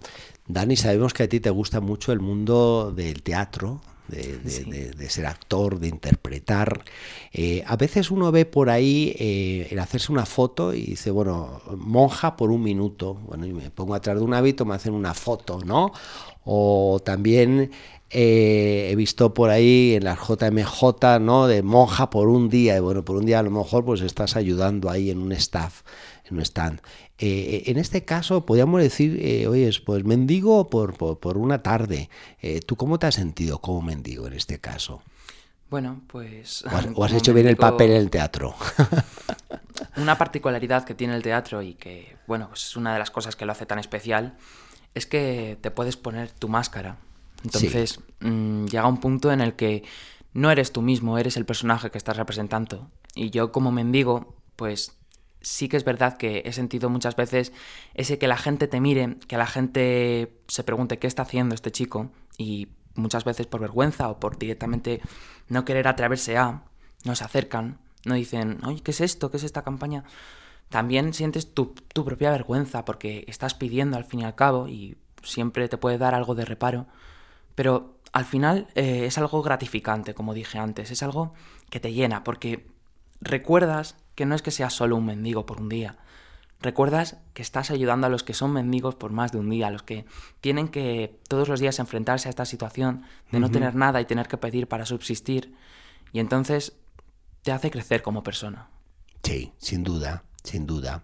[0.47, 5.79] Dani, sabemos que a ti te gusta mucho el mundo del teatro, de, ser actor,
[5.79, 6.83] de interpretar.
[7.31, 11.61] Eh, a veces uno ve por ahí eh, el hacerse una foto y dice, bueno,
[11.77, 13.15] monja por un minuto.
[13.15, 15.91] Bueno, y me pongo atrás de un hábito, me hacen una foto, ¿no?
[16.45, 17.71] O también
[18.09, 21.47] eh, he visto por ahí en las JMJ, ¿no?
[21.47, 22.77] De monja por un día.
[22.77, 25.81] Y bueno, por un día a lo mejor pues estás ayudando ahí en un staff,
[26.29, 26.81] en un stand.
[27.19, 32.09] Eh, en este caso, podríamos decir, eh, oye, pues mendigo por, por, una tarde.
[32.41, 35.01] Eh, ¿Tú cómo te has sentido como mendigo en este caso?
[35.69, 36.63] Bueno, pues...
[36.93, 38.55] ¿O has, hecho bien el papel en el teatro?
[39.97, 43.35] una particularidad que tiene el teatro y que, bueno, pues es una de las cosas
[43.35, 44.37] que lo hace tan especial,
[44.93, 46.97] es que te puedes poner tu máscara.
[47.43, 49.83] Entonces, mm, llega un punto en el que
[50.33, 52.89] no eres tú mismo, eres el personaje que estás representando.
[53.15, 54.96] Y yo como mendigo, pues
[55.47, 57.53] sí que es verdad que he sentido muchas veces
[57.93, 61.71] ese que la gente te mire, que la gente se pregunte qué está haciendo este
[61.71, 65.01] chico y muchas veces por vergüenza o por directamente
[65.47, 66.63] no querer atreverse a,
[67.05, 69.31] no se acercan, no dicen, oye, ¿qué es esto?
[69.31, 70.03] ¿Qué es esta campaña?
[70.67, 75.69] También sientes tu, propia vergüenza porque estás pidiendo al fin y al cabo y siempre
[75.69, 76.87] te puede dar algo de reparo,
[77.55, 81.33] pero al final eh, es algo gratificante, como dije antes, es algo
[81.69, 82.67] que te llena porque
[83.21, 85.95] recuerdas que no es que seas solo un mendigo por un día.
[86.59, 89.71] Recuerdas que estás ayudando a los que son mendigos por más de un día, a
[89.71, 90.05] los que
[90.41, 94.27] tienen que todos los días enfrentarse a esta situación de no tener nada y tener
[94.27, 95.53] que pedir para subsistir.
[96.13, 96.73] Y entonces
[97.43, 98.69] te hace crecer como persona.
[99.21, 101.03] Sí, sin duda, sin duda.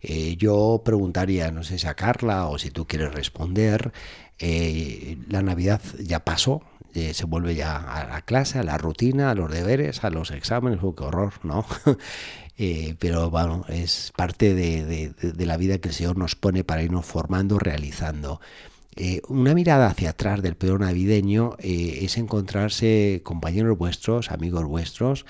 [0.00, 3.92] Eh, yo preguntaría, no sé si a Carla o si tú quieres responder,
[4.38, 6.62] eh, la Navidad ya pasó,
[6.94, 10.30] eh, se vuelve ya a la clase, a la rutina, a los deberes, a los
[10.30, 11.66] exámenes, oh, qué horror, ¿no?
[12.58, 15.12] Eh, pero bueno, es parte de,
[15.44, 18.40] la vida que el Señor nos pone para irnos formando, realizando.
[19.28, 25.26] Una mirada hacia atrás del peor navideño es encontrarse compañeros vuestros, amigos vuestros,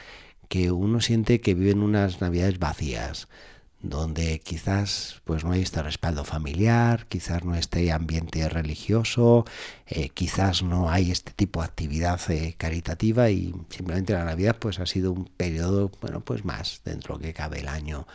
[0.49, 3.27] que uno siente que viven unas navidades vacías,
[3.89, 9.45] donde quizás pues no hay este respaldo familiar, quizás no esté ambiente religioso,
[9.87, 14.79] eh, quizás no hay este tipo de actividad eh, caritativa y simplemente la Navidad pues
[14.81, 18.07] ha sido un periodo bueno pues más dentro que cabe el año.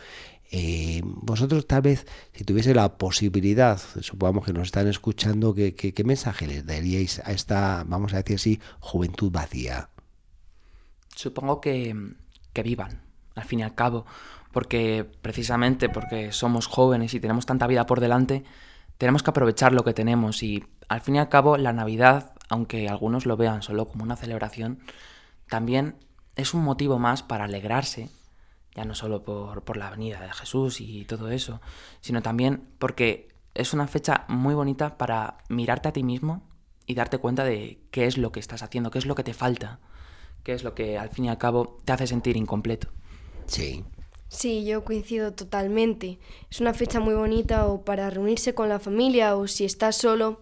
[0.50, 6.04] Eh, vosotros tal vez si tuviese la posibilidad, supongamos que nos están escuchando, ¿qué, qué,
[6.04, 9.88] mensaje les daríais a esta, vamos a decir así, juventud vacía?
[11.16, 11.96] Supongo que,
[12.52, 13.00] que vivan,
[13.34, 14.04] al fin y al cabo
[14.52, 18.44] porque precisamente porque somos jóvenes y tenemos tanta vida por delante,
[18.98, 22.88] tenemos que aprovechar lo que tenemos y al fin y al cabo la Navidad, aunque
[22.88, 24.80] algunos lo vean solo como una celebración,
[25.48, 25.96] también
[26.36, 28.10] es un motivo más para alegrarse,
[28.74, 31.60] ya no solo por, por la venida de Jesús y todo eso,
[32.00, 36.42] sino también porque es una fecha muy bonita para mirarte a ti mismo
[36.86, 39.34] y darte cuenta de qué es lo que estás haciendo, qué es lo que te
[39.34, 39.80] falta,
[40.42, 42.88] qué es lo que al fin y al cabo te hace sentir incompleto.
[43.46, 43.84] Sí,
[44.32, 46.18] Sí, yo coincido totalmente.
[46.50, 50.40] Es una fecha muy bonita o para reunirse con la familia o si estás solo,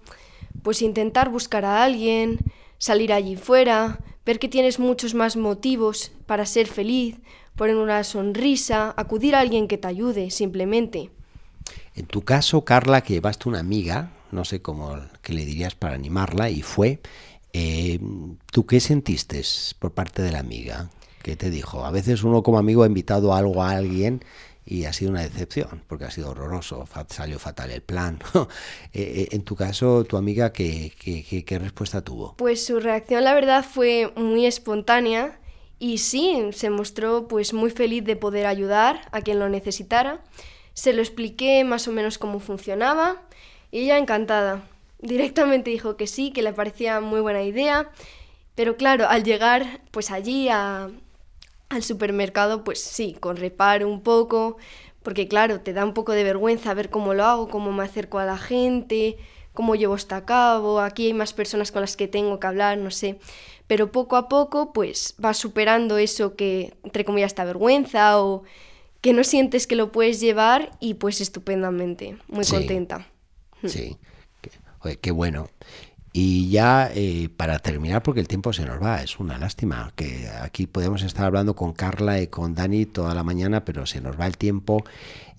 [0.63, 2.39] pues intentar buscar a alguien,
[2.79, 7.17] salir allí fuera, ver que tienes muchos más motivos para ser feliz,
[7.57, 11.11] poner una sonrisa, acudir a alguien que te ayude, simplemente.
[11.97, 15.97] En tu caso, Carla, que llevaste una amiga, no sé cómo que le dirías para
[15.97, 17.01] animarla, y fue,
[17.53, 17.99] eh,
[18.53, 19.43] ¿tú qué sentiste
[19.81, 20.91] por parte de la amiga?
[21.23, 21.85] ¿Qué te dijo?
[21.85, 24.25] A veces uno como amigo ha invitado algo a alguien
[24.65, 28.19] y ha sido una decepción, porque ha sido horroroso, salió fatal el plan.
[28.93, 32.35] Eh, eh, en tu caso, tu amiga, ¿qué, qué, qué, respuesta tuvo?
[32.37, 35.39] Pues su reacción, la verdad, fue muy espontánea
[35.79, 40.25] y sí, se mostró pues muy feliz de poder ayudar a quien lo necesitara.
[40.75, 43.23] Se lo expliqué más o menos cómo funcionaba
[43.71, 44.65] y ella encantada.
[44.99, 47.91] Directamente dijo que sí, que le parecía muy buena idea,
[48.57, 50.91] pero claro, al llegar pues allí a,
[51.71, 54.59] al supermercado, pues sí, con reparo un poco,
[55.03, 58.19] porque claro, te da un poco de vergüenza ver cómo lo hago, cómo me acerco
[58.19, 59.17] a la gente,
[59.55, 62.77] cómo llevo esto a cabo, aquí hay más personas con las que tengo que hablar,
[62.77, 63.19] no sé.
[63.67, 68.43] pero poco a poco pues vas superando eso que entre comillas te vergüenza o
[69.01, 73.07] que no sientes que lo puedes llevar y pues estupendamente, muy contenta.
[73.65, 73.97] Sí,
[74.43, 75.49] qué, qué bueno.
[76.13, 80.29] Y ya eh, para terminar, porque el tiempo se nos va, es una lástima, que
[80.43, 84.19] aquí podemos estar hablando con Carla y con Dani toda la mañana, pero se nos
[84.19, 84.85] va el tiempo.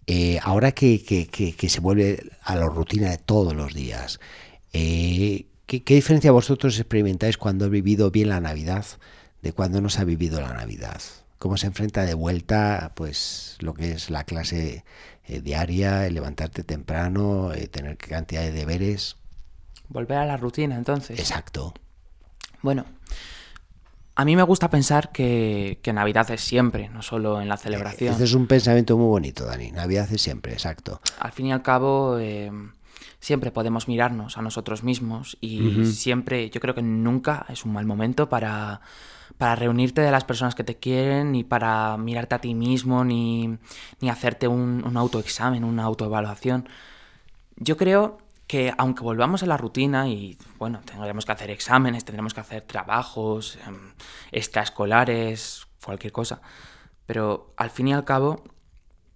[0.07, 4.19] Eh, ahora que, que, que, se vuelve a la rutina de todos los días,
[4.71, 8.85] eh, ¿qué, ¿qué, diferencia vosotros experimentáis cuando he vivido bien la Navidad
[9.41, 11.01] de cuando no se ha vivido la Navidad?
[11.37, 14.85] ¿Cómo se enfrenta de vuelta pues lo que es la clase
[15.27, 19.17] diaria, el levantarte temprano, tener cantidad de deberes?
[19.91, 21.19] Volver a la rutina, entonces.
[21.19, 21.73] Exacto.
[22.61, 22.85] Bueno,
[24.15, 28.13] a mí me gusta pensar que, Navidad es siempre, no solo en la celebración.
[28.13, 29.71] Ese es un pensamiento muy bonito, Dani.
[29.71, 31.01] Navidad es siempre, exacto.
[31.19, 32.51] Al fin y al cabo, eh,
[33.19, 37.85] siempre podemos mirarnos a nosotros mismos y siempre, yo creo que nunca es un mal
[37.85, 38.79] momento para,
[39.37, 43.57] para reunirte de las personas que te quieren, ni para mirarte a ti mismo, ni,
[43.99, 46.69] ni hacerte un, un autoexamen, una autoevaluación.
[47.57, 48.19] Yo creo
[48.51, 52.63] que aunque volvamos a la rutina y, bueno, tendremos que hacer exámenes, tendremos que hacer
[52.63, 53.93] trabajos em,
[54.33, 56.41] extraescolares, cualquier cosa,
[57.05, 58.43] pero al fin y al cabo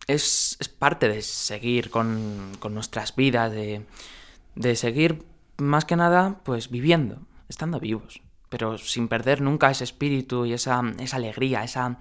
[0.07, 5.25] es, parte de seguir con, nuestras vidas, de, seguir
[5.57, 7.17] más que nada, pues viviendo,
[7.49, 11.99] estando vivos, pero sin perder nunca ese espíritu y esa, esa alegría, esa,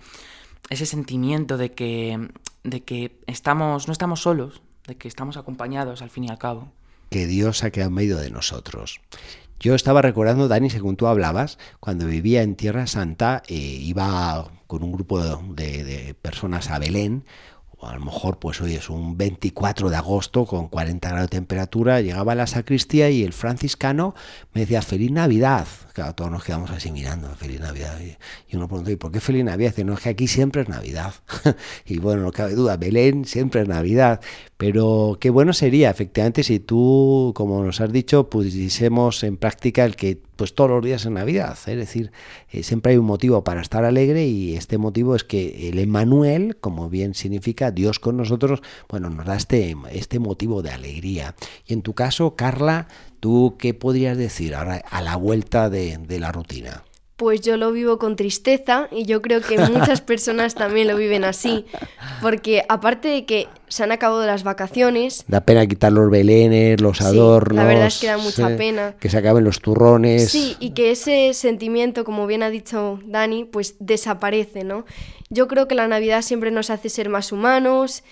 [0.71, 2.29] ese sentimiento de que,
[2.63, 6.71] de que estamos, no estamos solos, de que estamos acompañados al fin y al cabo
[7.11, 9.01] que Dios ha quedado en medio de nosotros.
[9.61, 14.83] Yo estaba recordando, Dani, según tú hablabas, cuando vivía en Tierra Santa, eh, iba con
[14.83, 17.25] un grupo de, personas a Belén,
[17.79, 21.37] o a lo mejor, pues hoy es un 24 de agosto con 40 grados de
[21.37, 24.15] temperatura, llegaba a la sacristía y el franciscano
[24.53, 25.67] me decía, feliz Navidad.
[25.95, 27.97] Claro, todos nos quedamos así mirando, feliz Navidad.
[28.49, 29.71] Y uno preguntó, ¿y por qué feliz Navidad?
[29.71, 31.15] Dice, no, es que aquí siempre es Navidad.
[31.87, 34.21] y bueno, no cabe duda, Belén siempre es Navidad.
[34.57, 39.95] Pero qué bueno sería, efectivamente, si tú, como nos has dicho, pusiésemos en práctica el
[39.95, 41.57] que pues todos los días es Navidad.
[41.67, 42.11] Es decir,
[42.51, 46.57] eh, siempre hay un motivo para estar alegre y este motivo es que el Emmanuel,
[46.57, 51.37] como bien significa Dios con nosotros, bueno, nos da este, este motivo de alegría.
[51.67, 52.89] Y en tu caso, Carla,
[53.25, 56.85] ¿Tú qué podrías decir ahora a la vuelta de, la rutina?
[57.17, 61.25] Pues yo lo vivo con tristeza y yo creo que muchas personas también lo viven
[61.25, 61.65] así,
[62.21, 65.25] porque aparte de que se han acabado las vacaciones...
[65.27, 67.57] Da pena quitar los belenes, los adornos...
[67.57, 68.95] La verdad es que da mucha pena.
[69.01, 70.31] Que se acaben los turrones...
[70.31, 74.85] Sí, y que ese sentimiento, como bien ha dicho Dani, pues desaparece, ¿no?
[75.31, 78.05] Yo creo que la Navidad siempre nos hace ser más humanos,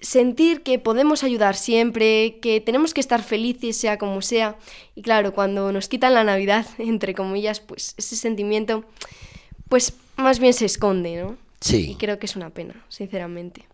[0.00, 4.56] sentir que podemos ayudar siempre, que tenemos que estar felices sea como sea.
[4.94, 8.84] Y claro, cuando nos quitan la Navidad, entre comillas, pues ese sentimiento,
[9.68, 11.36] pues más bien se esconde, ¿no?
[11.60, 11.92] Sí.
[11.92, 13.64] Y creo que es una pena, sinceramente.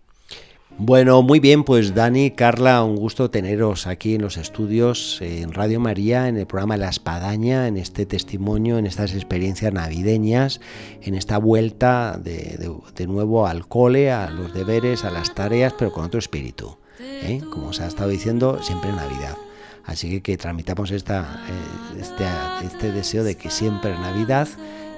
[0.79, 5.79] Bueno, muy bien, pues Dani, Carla, un gusto teneros aquí en los estudios, en Radio
[5.79, 10.61] María, en el programa La Espadaña, en este testimonio, en estas experiencias navideñas,
[11.03, 16.05] en esta vuelta de, nuevo al cole, a los deberes, a las tareas, pero con
[16.05, 16.79] otro espíritu.
[17.01, 17.41] ¿eh?
[17.53, 19.37] Como os ha estado diciendo, siempre Navidad.
[19.85, 22.25] Así que que tramitamos esta, eh, este,
[22.65, 24.49] este deseo de que siempre es Navidad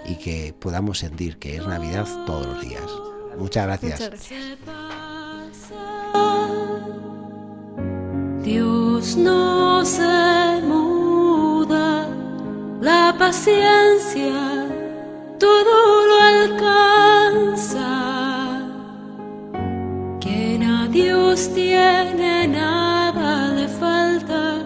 [0.06, 2.84] y que podamos sentir que es Navidad todos los días.
[3.38, 4.10] Muchas gracias.
[8.42, 12.09] Dios no se muda,
[12.81, 14.64] la paciencia
[15.38, 17.90] todo lo alcanza.
[20.20, 24.62] Quien a Dios tiene nada le falta.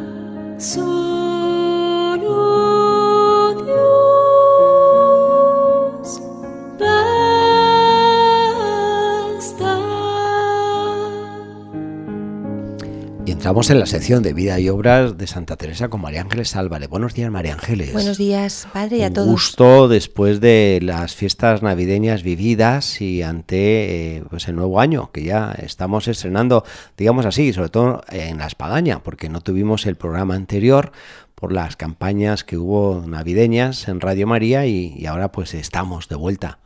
[13.48, 16.90] Estamos en la sección de vida y obras de Santa Teresa con María Ángeles Álvarez.
[16.90, 17.94] Buenos días, María Ángeles.
[17.94, 19.26] Buenos días, padre, y a todos.
[19.26, 25.22] Gusto después de las fiestas navideñas vividas y ante eh, pues el nuevo año, que
[25.22, 26.62] ya estamos estrenando,
[26.98, 30.92] digamos así, sobre todo en la espadaña, porque no tuvimos el programa anterior
[31.34, 36.16] por las campañas que hubo navideñas en Radio María y, y ahora pues estamos de
[36.16, 36.58] vuelta.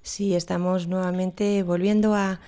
[0.00, 2.40] Sí, estamos nuevamente volviendo a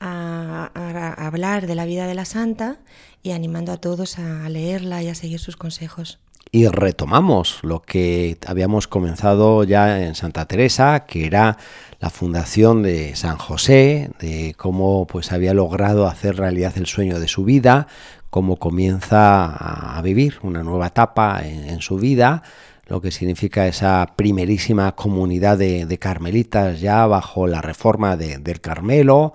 [0.00, 2.76] a, hablar de la vida de la santa
[3.22, 6.18] y animando a todos a leerla y a seguir sus consejos.
[6.50, 11.58] Y retomamos lo que habíamos comenzado ya en Santa Teresa, que era
[12.00, 17.28] la fundación de San José, de cómo pues había logrado hacer realidad el sueño de
[17.28, 17.86] su vida,
[18.30, 22.42] cómo comienza a vivir una nueva etapa en su vida,
[22.88, 29.34] lo que significa esa primerísima comunidad de, carmelitas ya bajo la reforma del Carmelo,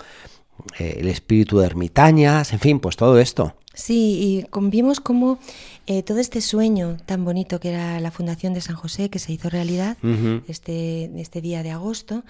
[0.79, 3.55] eh, el espíritu de ermitañas, en fin, pues todo esto.
[3.75, 5.39] Sí, y vimos cómo
[5.87, 9.33] eh, todo este sueño tan bonito que era la Fundación de San José, que se
[9.33, 9.97] hizo realidad
[10.47, 12.23] este, este día de agosto,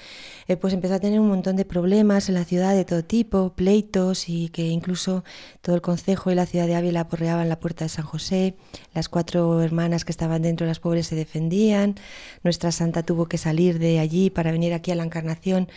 [0.48, 3.52] eh, pues empezó a tener un montón de problemas en la ciudad de todo tipo,
[3.54, 5.26] pleitos y que incluso
[5.62, 8.56] todo el concejo y la ciudad de Ávila aporreaban la puerta de San José,
[8.94, 11.96] las cuatro hermanas que estaban dentro, las pobres, se defendían,
[12.44, 15.68] nuestra santa tuvo que salir de allí para venir aquí a la Encarnación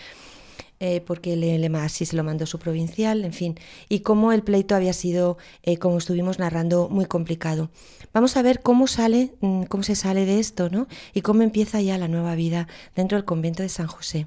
[0.79, 3.59] eh, porque le, así se lo mandó su provincial, en fin,
[3.89, 7.71] y cómo el pleito había sido, eh, como estuvimos narrando, muy complicado.
[8.13, 10.87] Vamos a ver cómo sale, mm, cómo se sale de esto, ¿no?
[11.15, 14.27] Y cómo empieza ya la nueva vida dentro del convento de San José.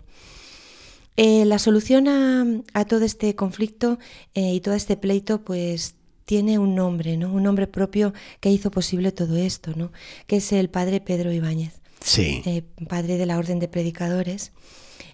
[1.17, 3.99] Eh, la solución a, todo este conflicto
[4.33, 5.95] y todo este pleito, pues
[6.25, 7.31] tiene un nombre, ¿no?
[7.31, 9.91] Un nombre propio que hizo posible todo esto, ¿no?
[10.27, 11.81] Que es el padre Pedro Ibáñez.
[12.01, 12.41] Sí.
[12.87, 14.53] padre de la Orden de Predicadores.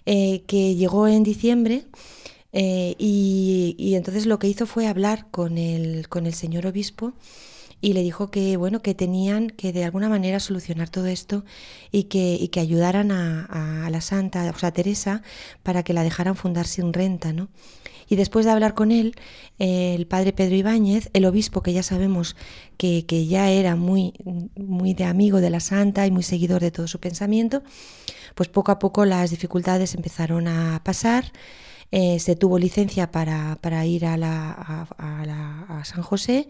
[0.08, 1.84] Eh, que llegó en diciembre
[2.52, 7.14] eh, y, entonces lo que hizo fue hablar con el, con el señor obispo
[7.80, 11.44] y le dijo que bueno que tenían que de alguna manera solucionar todo esto
[11.90, 15.22] y que, y que ayudaran a, la santa, o sea, a Teresa,
[15.64, 17.48] para que la dejaran fundar sin renta, ¿no?
[18.08, 19.16] Y después de hablar con él,
[19.58, 22.36] el padre Pedro Ibáñez, el obispo que ya sabemos
[22.76, 24.12] que, que, ya era muy,
[24.54, 27.64] muy de amigo de la santa y muy seguidor de todo su pensamiento,
[28.36, 31.32] pues poco a poco las dificultades empezaron a pasar.
[31.90, 36.48] Eh, se tuvo licencia para, ir a, la, a, San José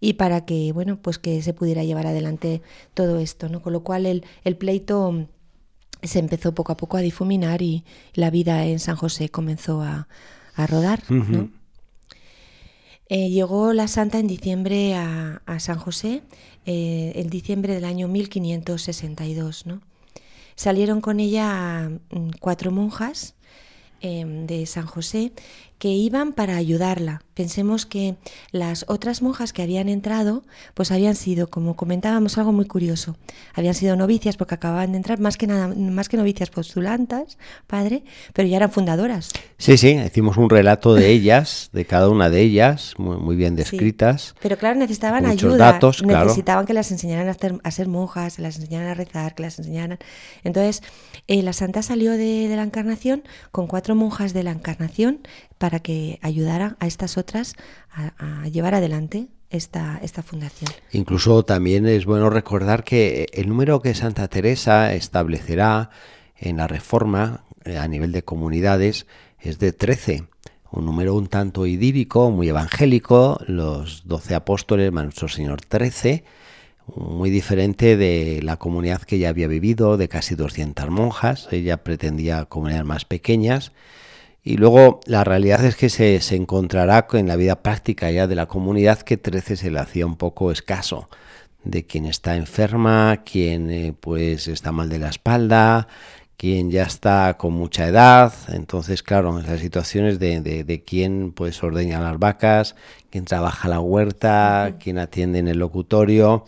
[0.00, 2.60] y para que bueno pues que se pudiera llevar adelante
[2.92, 3.62] todo esto ¿no?
[3.62, 5.26] con lo cual el, el pleito
[6.02, 10.08] se empezó poco a poco a difuminar y la vida en San José comenzó a,
[10.68, 11.02] rodar
[13.08, 16.22] eh, llegó la santa en diciembre a, San José
[16.66, 19.80] eh, en diciembre del año 1562 ¿no?
[20.56, 23.34] Salieron con ella mm, cuatro monjas
[24.00, 25.32] em, de San José
[25.78, 27.22] que iban para ayudarla.
[27.36, 28.16] Pensemos que
[28.50, 33.18] las otras monjas que habían entrado, pues habían sido, como comentábamos, algo muy curioso.
[33.52, 38.04] Habían sido novicias porque acababan de entrar, más que nada, más que novicias postulantas, padre,
[38.32, 39.28] pero ya eran fundadoras.
[39.58, 44.34] Sí, sí, hicimos un relato de ellas, de cada una de ellas, muy, bien descritas.
[44.40, 48.88] pero claro, necesitaban ayuda, necesitaban que las enseñaran a, a, ser monjas, que las enseñaran
[48.88, 49.98] a rezar, que las enseñaran.
[50.42, 50.82] Entonces,
[51.26, 55.20] eh, la santa salió de, de la Encarnación con cuatro monjas de la Encarnación
[55.58, 60.70] para que ayudara a estas otras a, llevar adelante esta, esta, fundación.
[60.92, 65.90] Incluso también es bueno recordar que el número que Santa Teresa establecerá
[66.36, 69.06] en la reforma eh, a nivel de comunidades
[69.40, 70.24] es de 13,
[70.72, 76.24] un número un tanto idílico, muy evangélico, los 12 apóstoles, nuestro Señor 13,
[76.94, 82.44] muy diferente de la comunidad que ya había vivido, de casi 200 monjas, ella pretendía
[82.44, 83.72] comunidades más pequeñas,
[84.46, 88.36] y luego la realidad es que se, se, encontrará en la vida práctica ya de
[88.36, 91.08] la comunidad que 13 se le hacía un poco escaso.
[91.64, 95.88] De quien está enferma, quien eh, pues está mal de la espalda,
[96.36, 101.32] quien ya está con mucha edad, entonces claro, en las situaciones de, de, de quien
[101.32, 102.76] pues ordeña las vacas,
[103.10, 106.44] quien trabaja la huerta, quien atiende en el locutorio,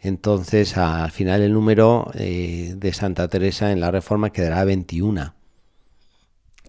[0.00, 5.37] entonces al final el número eh, de Santa Teresa en la reforma quedará 21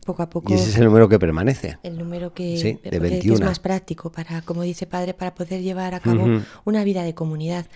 [0.10, 0.52] poco a poco.
[0.52, 1.78] Y ese es el número que permanece.
[1.84, 6.42] El número que, es más práctico para, como dice padre, para poder llevar a cabo
[6.66, 7.68] una vida de comunidad.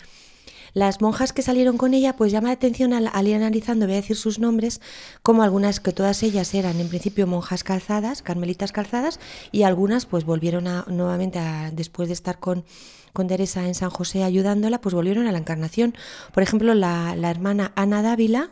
[0.73, 3.97] Las monjas que salieron con ella, pues llama la atención al, ir analizando, voy a
[3.97, 4.81] decir sus nombres,
[5.21, 9.19] como algunas que todas ellas eran en principio monjas calzadas, carmelitas calzadas,
[9.51, 12.65] y algunas pues volvieron a, nuevamente a, después de estar con,
[13.13, 15.93] con Teresa en San José ayudándola, pues volvieron a la encarnación.
[16.33, 18.49] Por ejemplo, la, la hermana Ana Dávila,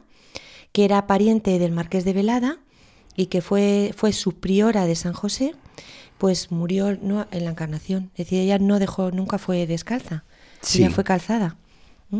[0.71, 2.59] que era pariente del marqués de Velada,
[3.16, 5.53] y que fue, fue su priora de San José,
[6.18, 8.12] pues murió en la encarnación.
[8.14, 10.24] Es decir, ella no dejó, nunca fue descalza,
[10.76, 11.57] ella fue calzada.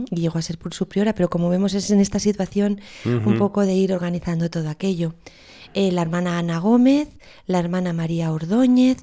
[0.10, 3.38] Y llegó a ser por su priora, pero como vemos es en esta situación un
[3.38, 5.16] poco de ir organizando todo aquello.
[5.74, 7.10] Eh, la hermana Ana Gómez,
[7.46, 8.98] la hermana María Ordóñez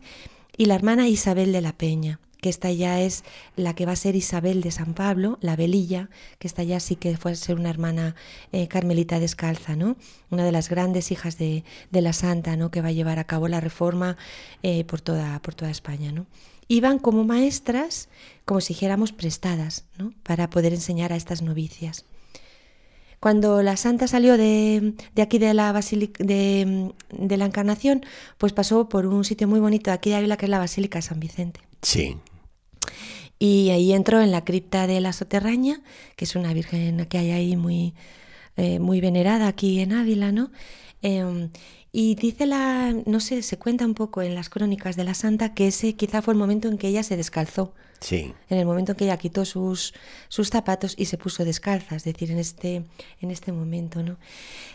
[0.56, 3.24] y la hermana Isabel de la Peña que esta ya es
[3.56, 6.08] la que va a ser Isabel de San Pablo, la velilla,
[6.38, 8.14] que esta ya sí que fue a ser una hermana
[8.52, 9.96] eh, carmelita descalza, ¿no?
[10.30, 12.70] Una de las grandes hijas de, la santa, ¿no?
[12.70, 14.16] Que va a llevar a cabo la reforma
[14.62, 16.26] eh, por, toda, por toda España, ¿no?
[16.68, 18.08] Iban como maestras,
[18.44, 20.12] como si dijéramos prestadas, ¿no?
[20.22, 22.04] Para poder enseñar a estas novicias.
[23.20, 28.04] Cuando la santa salió de, aquí de la, de, de, la Encarnación,
[28.36, 30.98] pues pasó por un sitio muy bonito de aquí de Ávila, que es la Basílica
[30.98, 31.60] de San Vicente.
[31.82, 32.16] Sí.
[33.38, 35.80] Y ahí entró en la cripta de la Soterraña,
[36.16, 37.94] que es una virgen que hay ahí muy,
[38.56, 40.50] eh, muy venerada aquí en Ávila, ¿no?
[41.02, 41.50] Em,
[41.92, 45.54] y dice la, no sé, se cuenta un poco en las crónicas de la santa
[45.54, 47.74] que ese quizá fue el momento en que ella se descalzó.
[48.00, 48.32] Sí.
[48.48, 49.94] En el momento en que ella quitó sus,
[50.28, 52.84] sus zapatos y se puso descalza, es decir, en este,
[53.20, 54.18] en este momento, ¿no?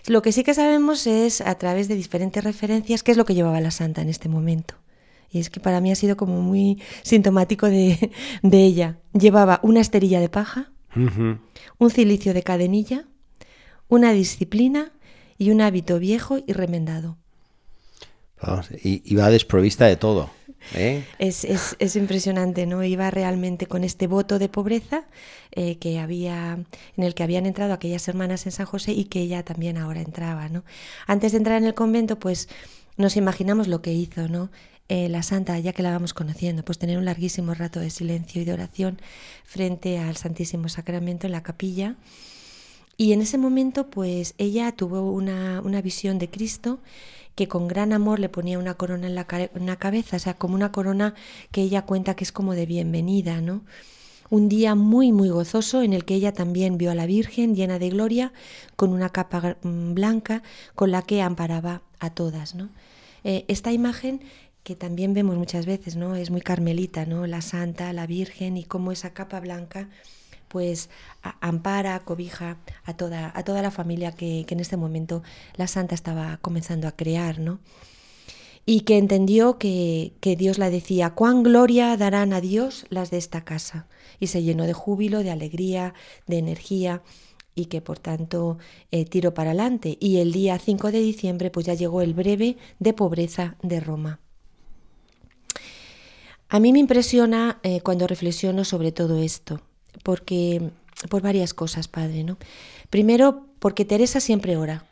[0.08, 3.36] Lo que sí que sabemos es, a través de diferentes referencias, qué es lo que
[3.36, 4.76] llevaba la santa en este momento.
[5.34, 8.12] Y es que para mí ha sido como muy sintomático de,
[8.44, 9.00] ella.
[9.14, 13.06] Llevaba una esterilla de paja, un cilicio de cadenilla,
[13.88, 14.92] una disciplina
[15.40, 17.18] y un hábito viejo y remendado.
[18.84, 20.30] y, va desprovista de todo.
[20.76, 21.04] ¿eh?
[21.18, 22.84] Es, es, es, impresionante, ¿no?
[22.84, 25.06] Iba realmente con este voto de pobreza
[25.52, 26.60] eh, que había,
[26.96, 30.02] en el que habían entrado aquellas hermanas en San José y que ella también ahora
[30.02, 30.64] entraba, ¿no?
[31.08, 32.50] Antes de entrar en el convento, pues
[32.98, 34.52] nos imaginamos lo que hizo, ¿no?
[34.90, 38.42] Eh, la santa, ya que la vamos conociendo, pues tener un larguísimo rato de silencio
[38.42, 39.00] y de oración
[39.46, 41.96] frente al Santísimo Sacramento en la capilla
[42.98, 46.80] y en ese momento, pues ella tuvo una, visión de Cristo
[47.36, 49.26] que con gran amor le ponía una corona en la,
[49.78, 51.16] cabeza, o sea, como una corona
[51.52, 53.64] que ella cuenta que es como de bienvenida, ¿no?
[54.30, 57.80] Un día muy, muy gozoso en el que ella también vio a la Virgen llena
[57.80, 58.34] de gloria,
[58.76, 60.44] con una capa mm, blanca
[60.76, 62.70] con la que amparaba a todas, ¿no?
[63.24, 64.22] Eh, esta imagen
[64.64, 66.16] que también vemos muchas veces, ¿no?
[66.16, 67.28] Es muy carmelita, ¿no?
[67.28, 69.90] La santa, la Virgen y cómo esa capa blanca
[70.54, 70.92] pues
[71.42, 75.24] ampara, cobija a toda, a toda la familia que, en este momento
[75.56, 77.60] la santa estaba comenzando a crear, ¿no?
[78.64, 83.44] Y que entendió que, Dios la decía, cuán gloria darán a Dios las de esta
[83.44, 83.88] casa.
[84.20, 85.96] Y se llenó de júbilo, de alegría,
[86.28, 87.02] de energía
[87.56, 88.60] y que por tanto
[88.92, 89.98] eh, tiró para adelante.
[90.00, 94.23] Y el día 5 de diciembre pues ya llegó el breve de pobreza de Roma.
[96.54, 99.60] A mí me impresiona eh, cuando reflexiono sobre todo esto
[100.02, 100.72] porque
[101.10, 102.38] por varias cosas, padre, ¿no?
[102.90, 104.86] Primero, porque Teresa siempre ora.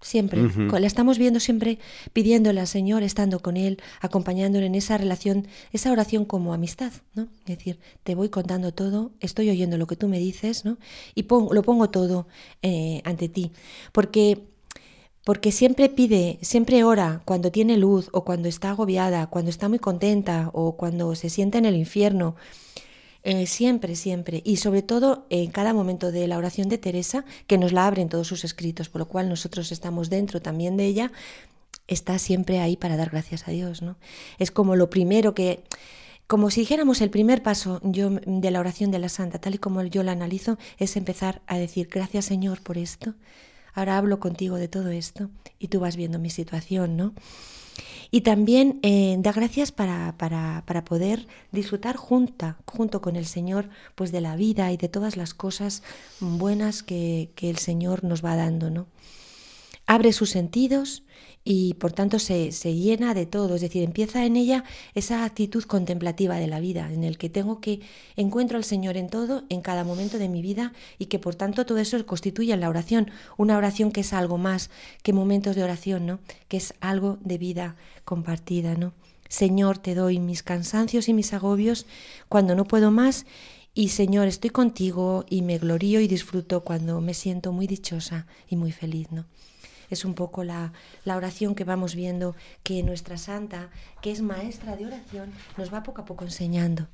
[0.00, 0.40] Siempre.
[0.78, 1.80] La estamos viendo siempre
[2.12, 7.26] pidiéndole al Señor, estando con Él, acompañándole en esa relación, esa oración como amistad, ¿no?
[7.46, 10.78] Es decir, te voy contando todo, estoy oyendo lo que tú me dices, ¿no?
[11.16, 12.28] Y lo pongo todo
[12.62, 13.50] eh, ante ti.
[13.90, 14.44] Porque,
[15.28, 19.78] porque siempre pide, siempre ora cuando tiene luz o cuando está agobiada, cuando está muy
[19.78, 22.34] contenta o cuando se siente en el infierno
[23.24, 24.40] eh, siempre, siempre.
[24.42, 28.08] Y sobre todo en cada momento de la oración de Teresa, que nos la abren
[28.08, 31.12] todos sus escritos, por lo cual nosotros estamos dentro también de ella,
[31.88, 33.82] está siempre ahí para dar gracias a Dios.
[33.82, 33.98] ¿no?
[34.38, 35.62] Es como lo primero que,
[36.26, 39.58] como si dijéramos el primer paso yo, de la oración de la Santa, tal y
[39.58, 43.12] como yo la analizo, es empezar a decir gracias Señor por esto.
[43.78, 47.14] Ahora hablo contigo de todo esto y tú vas viendo mi situación, ¿no?
[48.10, 53.70] Y también eh, da gracias para, para, para, poder disfrutar junta, junto con el Señor,
[53.94, 55.84] pues de la vida y de todas las cosas
[56.18, 58.88] buenas que, que el Señor nos va dando, ¿no?
[59.86, 61.04] Abre sus sentidos
[61.50, 66.36] y por tanto se, llena de todo, es decir, empieza en ella esa actitud contemplativa
[66.36, 67.80] de la vida, en el que tengo que
[68.16, 71.64] encuentro al Señor en todo, en cada momento de mi vida y que por tanto
[71.64, 74.68] todo eso constituye la oración, una oración que es algo más
[75.02, 76.18] que momentos de oración, ¿no?
[76.48, 78.92] Que es algo de vida compartida, ¿no?
[79.30, 81.86] Señor, te doy mis cansancios y mis agobios
[82.28, 83.24] cuando no puedo más
[83.72, 88.56] y Señor, estoy contigo y me glorío y disfruto cuando me siento muy dichosa y
[88.56, 89.24] muy feliz, ¿no?
[89.90, 90.72] Es un poco la,
[91.06, 93.70] oración que vamos viendo que nuestra santa,
[94.02, 96.86] que es maestra de oración, nos va poco a poco enseñando.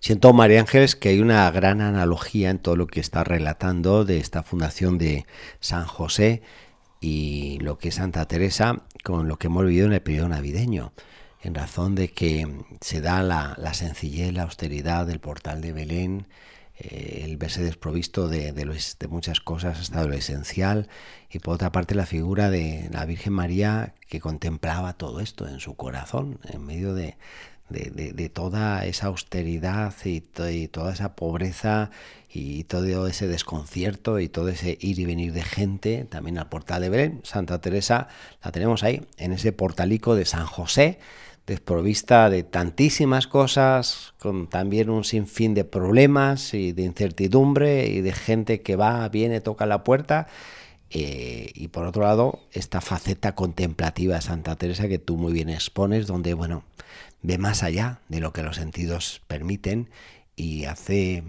[0.00, 4.18] Siento, María Ángeles, que hay una gran analogía en todo lo que está relatando de
[4.18, 5.24] esta fundación de
[5.60, 6.42] San José
[7.00, 10.92] y lo que es Santa Teresa con lo que hemos vivido en el periodo navideño,
[11.40, 12.46] en razón de que
[12.80, 16.26] se da la, la sencillez, la austeridad del portal de Belén,
[16.82, 20.88] eh, el verse desprovisto de, de, muchas cosas hasta lo esencial.
[21.30, 25.60] Y por otra parte la figura de la Virgen María que contemplaba todo esto en
[25.60, 27.16] su corazón en medio de,
[27.68, 31.90] de toda esa austeridad y, toda esa pobreza
[32.32, 36.82] y todo ese desconcierto y todo ese ir y venir de gente también al portal
[36.82, 37.20] de Belén.
[37.22, 38.08] Santa Teresa
[38.42, 40.98] la tenemos ahí en ese portalico de San José
[41.46, 48.12] desprovista de tantísimas cosas, con también un sinfín de problemas y de incertidumbre y de
[48.12, 50.28] gente que va, viene, toca la puerta.
[50.90, 55.48] Eh, y por otro lado, esta faceta contemplativa de Santa Teresa que tú muy bien
[55.48, 56.64] expones, donde, bueno,
[57.22, 59.88] ve más allá de lo que los sentidos permiten
[60.34, 61.22] y hace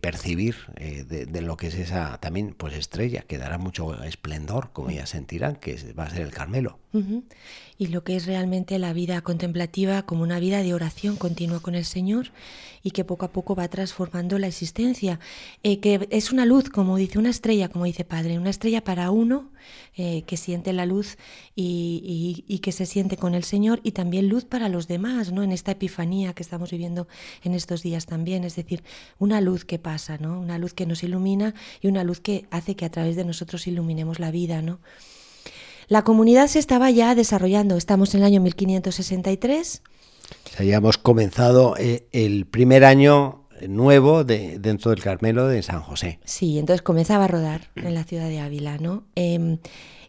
[0.00, 4.90] percibir eh, de, lo que es esa también pues estrella que dará mucho esplendor como
[4.90, 6.78] ya sentirán que va a ser el Carmelo
[7.78, 11.76] y lo que es realmente la vida contemplativa como una vida de oración continua con
[11.76, 12.32] el Señor
[12.82, 15.20] y que poco a poco va transformando la existencia,
[15.62, 19.10] eh, que es una luz, como dice, una estrella, como dice Padre, una estrella para
[19.10, 19.50] uno
[19.96, 21.18] eh, que siente la luz
[21.54, 25.42] y, y, que se siente con el Señor y también luz para los demás, ¿no?
[25.42, 27.06] En esta epifanía que estamos viviendo
[27.44, 28.82] en estos días también, es decir,
[29.18, 30.40] una luz que pasa, ¿no?
[30.40, 33.66] Una luz que nos ilumina y una luz que hace que a través de nosotros
[33.66, 34.80] iluminemos la vida, ¿no?
[35.88, 39.82] La comunidad se estaba ya desarrollando, estamos en el año 1563.
[40.58, 46.20] Habíamos comenzado eh, el primer año nuevo de, dentro del Carmelo de San José.
[46.26, 49.04] Sí, entonces comenzaba a rodar en la ciudad de Ávila, ¿no?
[49.14, 49.58] Em,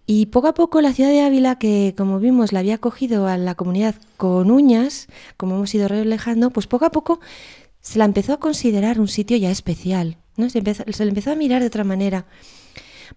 [0.06, 3.38] y poco a poco la ciudad de Ávila, que como vimos la había cogido a
[3.38, 5.08] la comunidad con uñas,
[5.38, 7.22] como hemos ido reflejando, pues poco a poco
[7.80, 10.50] se la empezó a considerar un sitio ya especial, ¿no?
[10.50, 12.26] Se, se le empezó a mirar de otra manera.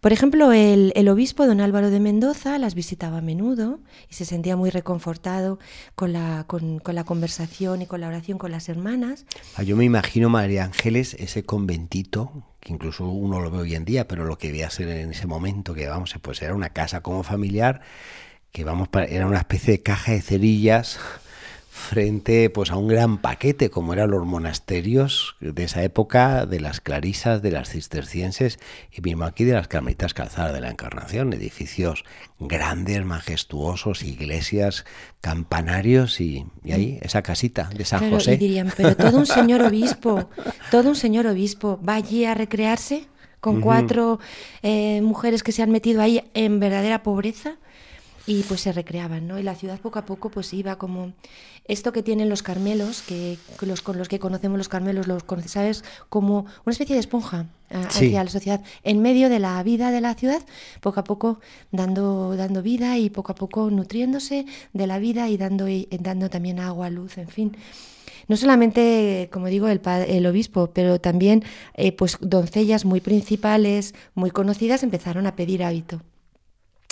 [0.01, 4.57] Por ejemplo, el, obispo don Álvaro de Mendoza las visitaba a menudo y se sentía
[4.57, 5.59] muy reconfortado
[5.95, 9.27] con la, con, la conversación y con la oración con las hermanas.
[9.57, 13.85] Ah, yo me imagino, María Ángeles, ese conventito, que incluso uno lo ve hoy en
[13.85, 17.03] día, pero lo que veía ser en ese momento, que vamos, pues era una casa
[17.03, 17.81] como familiar,
[18.53, 20.99] que vamos, era una especie de caja de cerillas
[21.75, 26.83] frente pues a un gran paquete como eran los monasterios de esa época de las
[26.83, 28.59] clarisas, de las cistercienses
[28.93, 32.05] y mismo aquí de las carmelitas calzadas de la Encarnación, edificios
[32.39, 34.85] grandes, majestuosos, iglesias,
[35.23, 38.37] campanarios y, ahí esa casita de San José.
[38.37, 40.29] dirían, pero todo un señor obispo,
[40.71, 43.07] todo un señor obispo va allí a recrearse
[43.41, 44.21] con cuatro
[44.63, 47.57] eh, mujeres que se han metido ahí en verdadera pobreza
[48.27, 49.39] y pues se recreaban, ¿no?
[49.39, 51.13] Y la ciudad poco a poco pues iba como
[51.67, 55.85] esto que tienen los carmelos, que, los con los que conocemos los carmelos, los sabes
[56.09, 60.15] como una especie de esponja hacia la sociedad, en medio de la vida de la
[60.15, 60.43] ciudad,
[60.81, 65.37] poco a poco dando dando vida y poco a poco nutriéndose de la vida y
[65.37, 67.57] dando y, dando también agua, luz, en fin
[68.29, 71.43] no solamente, como digo, el, el obispo, pero también
[71.75, 76.03] eh, pues doncellas muy principales, muy conocidas, empezaron a pedir hábito.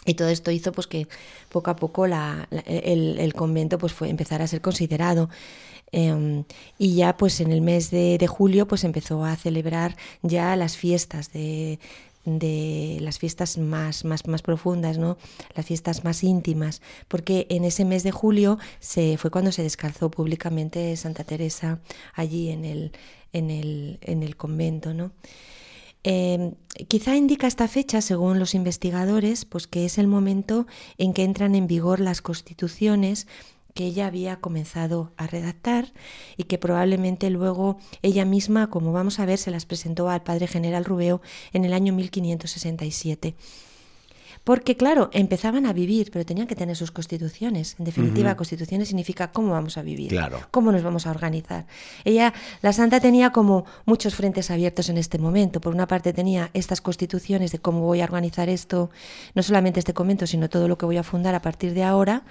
[0.06, 1.08] Y todo esto hizo pues que
[1.50, 5.28] poco a poco la, el, convento pues fue empezar a ser considerado.
[5.92, 6.44] Em,
[6.78, 11.32] y ya pues en el mes de, julio pues empezó a celebrar ya las fiestas
[11.32, 11.80] de,
[12.24, 15.18] de las fiestas más, más, más profundas, ¿no?
[15.54, 20.10] las fiestas más íntimas, porque en ese mes de julio se, fue cuando se descalzó
[20.10, 21.80] públicamente Santa Teresa
[22.14, 22.92] allí en el,
[23.32, 24.94] en el, en el convento.
[24.94, 25.12] ¿no?
[26.02, 26.54] Em,
[26.88, 31.54] quizá indica esta fecha, según los investigadores, pues que es el momento en que entran
[31.54, 33.26] en vigor las constituciones
[33.74, 35.92] que ella había comenzado a redactar
[36.36, 40.46] y que probablemente luego ella misma, como vamos a ver, se las presentó al padre
[40.46, 41.20] general Rubeo
[41.52, 43.36] en el año 1567.
[44.44, 47.76] Porque, claro, empezaban a vivir, pero tenían que tener sus constituciones.
[47.78, 50.18] En definitiva, constituciones significa cómo vamos a vivir,
[50.50, 51.66] cómo nos vamos a organizar.
[52.04, 52.32] Ella,
[52.62, 55.60] la santa, tenía como muchos frentes abiertos en este momento.
[55.60, 58.90] Por una parte tenía estas constituciones de cómo voy a organizar esto,
[59.34, 62.22] no solamente este convento, sino todo lo que voy a fundar a partir de ahora.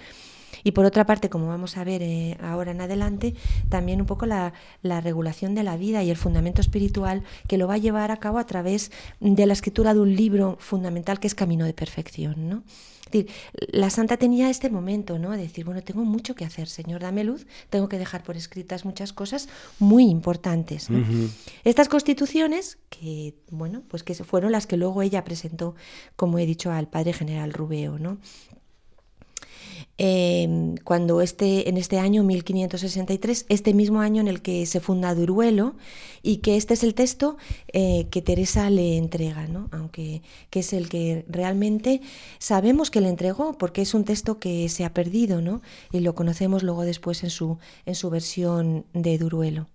[0.64, 3.36] Y por otra parte, como vamos a ver eh, ahora en adelante,
[3.70, 7.76] también un poco la, regulación de la vida y el fundamento espiritual que lo va
[7.76, 11.36] a llevar a cabo a través de la escritura de un libro fundamental que es
[11.36, 12.50] Camino de Perfección.
[12.50, 12.64] ¿no?
[13.72, 15.32] la santa tenía este momento, ¿no?
[15.32, 18.86] De decir, bueno, tengo mucho que hacer, Señor, dame luz, tengo que dejar por escritas
[18.86, 20.90] muchas cosas muy importantes.
[21.64, 25.76] Estas constituciones, que, bueno, pues que fueron las que luego ella presentó,
[26.16, 28.20] como he dicho, al padre general Rubeo, ¿no?
[30.02, 35.14] Em, cuando este, en este año 1563, este mismo año en el que se funda
[35.14, 35.76] Duruelo,
[36.24, 37.36] y que este es el texto
[37.74, 39.68] eh, que Teresa le entrega, ¿no?
[39.72, 42.00] aunque que es el que realmente
[42.40, 45.62] sabemos que le entregó, porque es un texto que se ha perdido, ¿no?
[45.92, 49.68] y lo conocemos luego después en su, en su versión de Duruelo.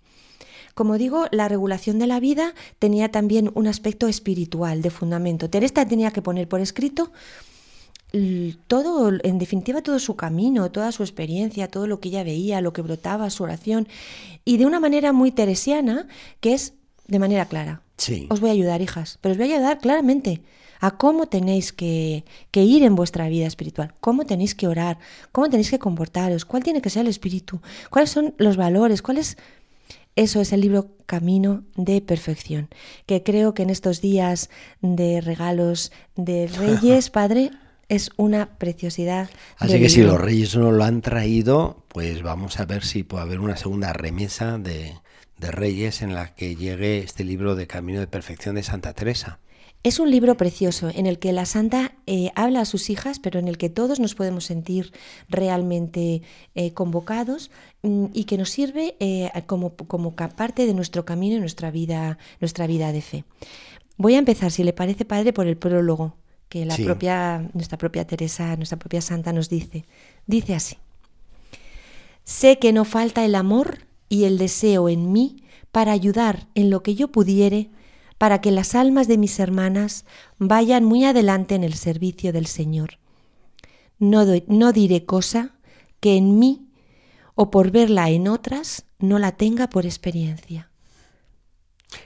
[0.75, 5.51] Como digo, la regulación de la vida tenía también un aspecto espiritual, de fundamento.
[5.51, 7.13] Teresa tenía que poner por escrito
[8.69, 12.73] todo, en definitiva, todo su camino, toda su experiencia, todo lo que ella veía, lo
[12.73, 13.89] que brotaba, su oración,
[14.45, 16.07] y de una manera muy teresiana,
[16.41, 16.75] que es
[17.07, 17.83] de manera clara.
[17.97, 18.27] Sí.
[18.31, 20.43] Os voy a ayudar, hijas, pero os voy a ayudar claramente
[20.81, 24.99] a cómo tenéis que, que, ir en vuestra vida espiritual, cómo tenéis que orar,
[25.33, 27.61] cómo tenéis que comportaros, cuál tiene que ser el espíritu,
[27.91, 29.37] cuáles son los valores, cuál es...
[30.17, 32.69] Eso es el libro Camino de Perfección,
[33.05, 34.49] que creo que en estos días
[34.81, 37.51] de regalos de Reyes, Padre,
[37.89, 39.31] Es una preciosidad.
[39.59, 43.23] Así que si los reyes no lo han traído, pues vamos a ver si puede
[43.23, 44.95] haber una segunda remesa de,
[45.39, 49.41] de reyes en la que llegue este libro de Camino de Perfección de Santa Teresa.
[49.83, 53.39] Es un libro precioso en el que la santa eh, habla a sus hijas, pero
[53.39, 54.93] en el que todos nos podemos sentir
[55.29, 56.23] realmente
[56.55, 57.51] eh, convocados
[57.83, 62.17] mm, y que nos sirve eh, como, como parte de nuestro camino y nuestra vida,
[62.41, 63.25] nuestra vida de fe.
[63.99, 66.17] Voy a empezar, si le parece padre, por el prólogo
[66.55, 69.87] que la propia, nuestra propia Teresa, nuestra propia santa nos dice.
[70.25, 70.77] Dice así.
[72.23, 73.79] Sé que no falta el amor
[74.09, 75.43] y el deseo en mí
[75.73, 77.71] para ayudar en lo que yo pudiere
[78.19, 80.05] para que las almas de mis hermanas
[80.39, 83.01] vayan muy adelante en el servicio del Señor.
[83.99, 85.57] No, no diré cosa
[85.99, 86.69] que en mí
[87.35, 90.71] o por verla en otras no la tenga por experiencia.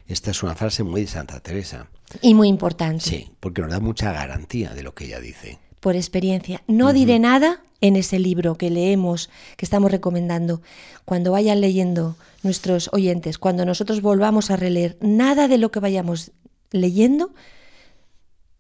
[0.09, 1.87] Esta es una frase muy de Santa Teresa.
[2.23, 3.05] Y muy importante.
[3.05, 5.59] Sí, porque nos da mucha garantía de lo que ella dice.
[5.81, 6.63] Por experiencia.
[6.67, 9.29] No diré nada en ese libro que leemos,
[9.59, 10.63] que estamos recomendando,
[11.05, 16.33] cuando vayan leyendo nuestros oyentes, cuando nosotros volvamos a releer, nada de lo que vayamos
[16.71, 17.31] leyendo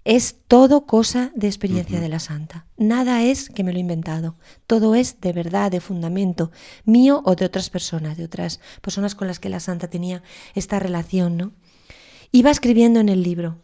[0.08, 2.64] es todo cosa de experiencia de la santa.
[2.78, 4.36] Nada es que me lo he inventado.
[4.66, 6.50] Todo es de verdad, de fundamento,
[6.86, 10.22] mío o de otras personas, de otras personas con las que la santa tenía
[10.54, 11.52] esta relación, ¿no?
[12.32, 13.58] Iba escribiendo en el libro,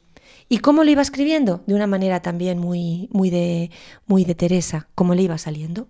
[0.47, 1.64] ¿Y cómo lo iba escribiendo?
[1.66, 3.70] De una manera también muy, muy, de,
[4.07, 5.88] muy de Teresa, como le iba saliendo.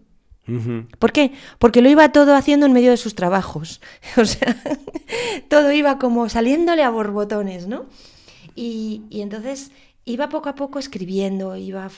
[1.01, 1.33] ¿Por qué?
[1.59, 3.81] Porque lo iba todo haciendo en medio de sus trabajos.
[4.17, 4.57] O sea,
[5.49, 7.87] todo iba como saliéndole a borbotones, ¿no?
[8.55, 9.73] Y, y, entonces
[10.05, 11.91] iba poco a poco escribiendo, iba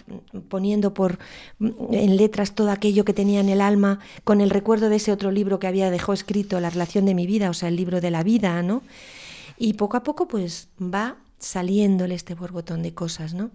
[0.49, 1.19] poniendo por
[1.61, 5.31] en letras todo aquello que tenía en el alma, con el recuerdo de ese otro
[5.31, 8.11] libro que había dejado escrito, La relación de mi vida, o sea, el libro de
[8.11, 8.83] la vida, ¿no?
[9.59, 13.51] Y poco a poco, pues va saliéndole este borbotón de cosas, ¿no?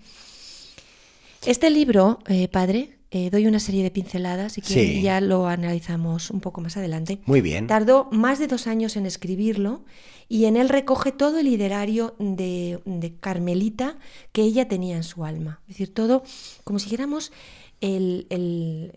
[1.46, 6.32] Este libro, eh, padre, eh, doy una serie de pinceladas y que ya lo analizamos
[6.32, 7.20] un poco más adelante.
[7.26, 7.68] Muy bien.
[7.68, 9.84] Tardó más de dos años en escribirlo
[10.30, 12.80] y en él recoge todo el liderario de,
[13.20, 13.98] Carmelita
[14.32, 15.60] que ella tenía en su alma.
[15.64, 16.24] Es decir, todo
[16.64, 17.34] como si hiciéramos
[17.82, 18.94] el,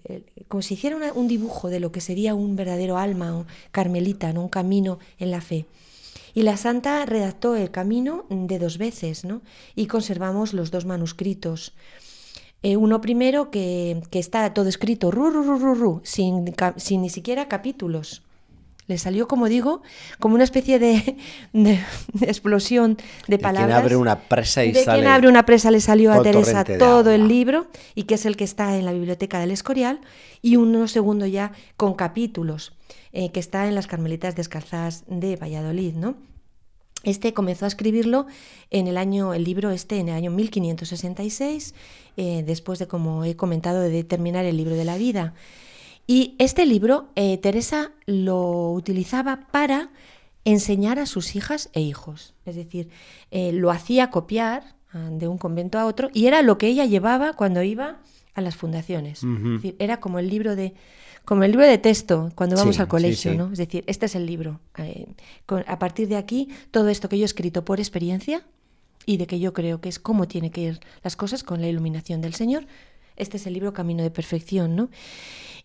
[0.47, 5.01] como si hiciera un dibujo de lo que sería un verdadero alma carmelita, un camino
[5.19, 5.67] en la fe.
[6.35, 9.43] Y la santa redactó el camino de dos veces, ¿no?
[9.75, 11.73] Y conservamos los dos manuscritos.
[12.65, 17.47] Eh, uno primero que, está todo escrito, ru, ru, ru, ru, sin, sin ni siquiera
[17.47, 18.23] capítulos.
[18.87, 19.83] Le salió, como digo,
[20.19, 21.17] como una especie de,
[22.23, 22.97] explosión
[23.29, 23.69] de, palabras.
[23.69, 27.11] Quien abre una presa y de quien abre una presa le salió a Teresa todo
[27.11, 30.01] el libro y que es el que está en la biblioteca del Escorial
[30.41, 32.73] y uno segundo ya con capítulos.
[33.12, 36.17] Eh, que está en las Carmelitas Descalzas de Valladolid, ¿no?
[37.05, 38.27] Este comenzó a escribirlo
[38.71, 41.75] en el año, el libro este, en el año 1566,
[42.17, 45.35] eh, después de, como he comentado, de terminar el libro de la vida.
[46.07, 49.91] Y este libro, eh, Teresa lo utilizaba para
[50.45, 52.35] enseñar a sus hijas e hijos.
[52.45, 52.91] Es decir,
[53.31, 57.33] lo hacía copiar ah, de un convento a otro y era lo que ella llevaba
[57.33, 58.01] cuando iba
[58.35, 59.23] a las fundaciones.
[59.23, 60.75] es decir, era como el libro de
[61.25, 63.53] como el libro de texto cuando vamos al colegio, ¿no?
[63.53, 64.61] Es decir, este es el libro.
[64.79, 65.07] Eh,
[65.66, 68.45] a partir de aquí, todo esto que yo he escrito por experiencia
[69.07, 71.68] y de que yo creo que es cómo tiene que ir las cosas con la
[71.68, 72.66] iluminación del Señor,
[73.16, 74.91] este es el libro Camino de Perfección, ¿no?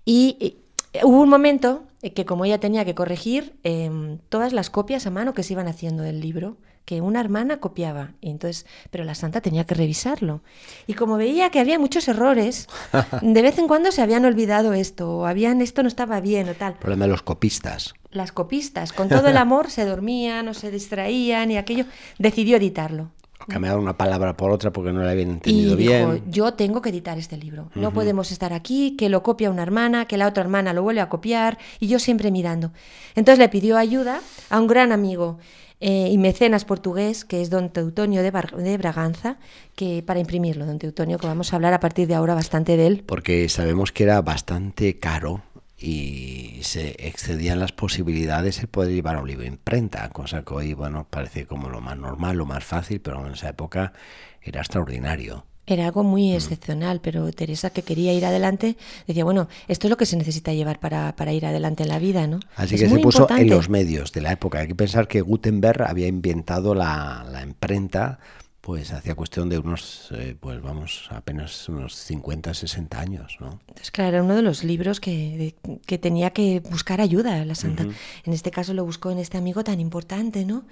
[0.05, 0.57] Y,
[1.03, 1.83] hubo un momento
[2.15, 5.67] que como ella tenía que corregir em, todas las copias a mano que se iban
[5.67, 6.57] haciendo del libro,
[6.89, 10.41] que una hermana copiaba, y entonces, pero la santa tenía que revisarlo.
[10.87, 12.67] Y como veía que había muchos errores,
[13.21, 16.55] de vez en cuando se habían olvidado esto, o habían esto no estaba bien o
[16.55, 16.73] tal.
[16.73, 17.93] El problema de los copistas.
[18.09, 21.85] Las copistas, con todo el amor, se dormían o se distraían y aquello,
[22.17, 23.11] decidió editarlo.
[23.39, 26.23] O cambiar una palabra por otra porque no la habían entendido y dijo, bien.
[26.31, 27.69] Yo tengo que editar este libro.
[27.75, 31.01] No podemos estar aquí, que lo copia una hermana, que la otra hermana lo vuelve
[31.01, 32.71] a copiar y yo siempre mirando.
[33.13, 35.37] Entonces le pidió ayuda a un gran amigo
[35.79, 39.37] eh, y mecenas portugués, que es don Teutonio de, de, Braganza,
[39.75, 42.87] que para imprimirlo, don Teutonio, que vamos a hablar a partir de ahora bastante de
[42.87, 43.03] él.
[43.05, 45.41] Porque sabemos que era bastante caro
[45.77, 51.07] y se excedían las posibilidades el poder llevar un libro imprenta, cosa que hoy, bueno,
[51.09, 53.93] parece como lo más normal, lo más fácil, pero en esa época
[54.41, 55.45] era extraordinario.
[55.69, 58.75] Era algo muy excepcional, pero Teresa, que quería ir adelante,
[59.07, 61.99] decía, bueno, esto es lo que se necesita llevar para, para ir adelante en la
[61.99, 62.39] vida, ¿no?
[62.55, 64.59] Así que se puso en los medios de la época.
[64.59, 68.19] Hay que pensar que Gutenberg había inventado la, la imprenta
[68.61, 73.59] pues hacía cuestión de unos, eh, pues vamos, apenas unos 50, 60 años, ¿no?
[73.61, 75.55] Entonces, claro, era uno de los libros que,
[75.87, 77.83] que tenía que buscar ayuda la santa.
[77.83, 80.65] En este caso lo buscó en este amigo tan importante, ¿no?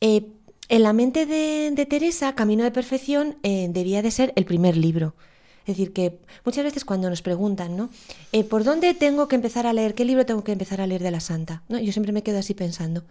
[0.00, 0.26] Eh,
[0.68, 5.14] en la mente de, Teresa, Camino de Perfección eh, debía de ser el primer libro.
[5.60, 7.90] Es decir, que muchas veces cuando nos preguntan, ¿no?
[8.32, 9.94] Eh, ¿Por dónde tengo que empezar a leer?
[9.94, 11.62] ¿Qué libro tengo que empezar a leer de la Santa?
[11.68, 11.78] ¿No?
[11.78, 13.04] Yo siempre me quedo así pensando.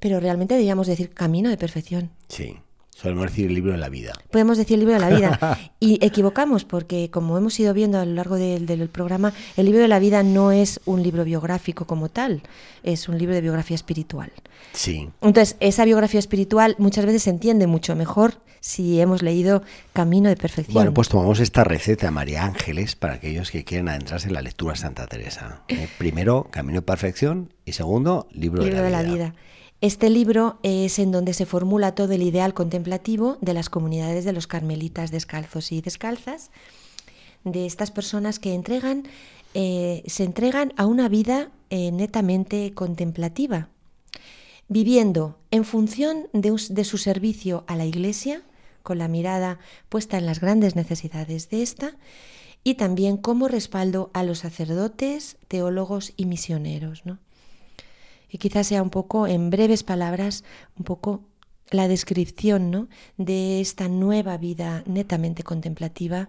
[0.00, 2.10] Pero realmente deberíamos decir camino de perfección.
[2.26, 2.56] Sí.
[3.00, 4.12] Solemos decir el libro de la vida.
[4.30, 5.58] Podemos decir el libro de la vida.
[5.82, 9.88] Y equivocamos porque, como hemos ido viendo a lo largo del programa, el libro de
[9.88, 12.42] la vida no es un libro biográfico como tal,
[12.82, 14.30] es un libro de biografía espiritual.
[14.74, 15.08] Sí.
[15.22, 19.62] Entonces, esa biografía espiritual muchas veces se entiende mucho mejor si hemos leído
[19.94, 20.74] Camino de Perfección.
[20.74, 24.74] Bueno, pues tomamos esta receta, María Ángeles, para aquellos que quieren adentrarse en la lectura
[24.74, 25.62] de Santa Teresa.
[25.68, 29.34] Eh, primero, Camino de Perfección y segundo, Libro, de la, de la vida.
[29.80, 34.34] Este libro es en donde se formula todo el ideal contemplativo de las comunidades de
[34.34, 36.50] los carmelitas descalzos y descalzas,
[37.44, 38.52] de estas personas que
[39.54, 43.70] eh, se entregan a una vida eh, netamente contemplativa,
[44.68, 48.42] viviendo en función de, su servicio a la Iglesia,
[48.82, 51.96] con la mirada puesta en las grandes necesidades de esta,
[52.62, 57.06] y también como respaldo a los sacerdotes, teólogos y misioneros.
[57.06, 57.18] ¿no?
[58.30, 60.44] Y quizás sea un poco, en breves palabras,
[60.78, 61.24] un poco
[61.70, 62.88] la descripción ¿no?
[63.16, 66.28] de esta nueva vida netamente contemplativa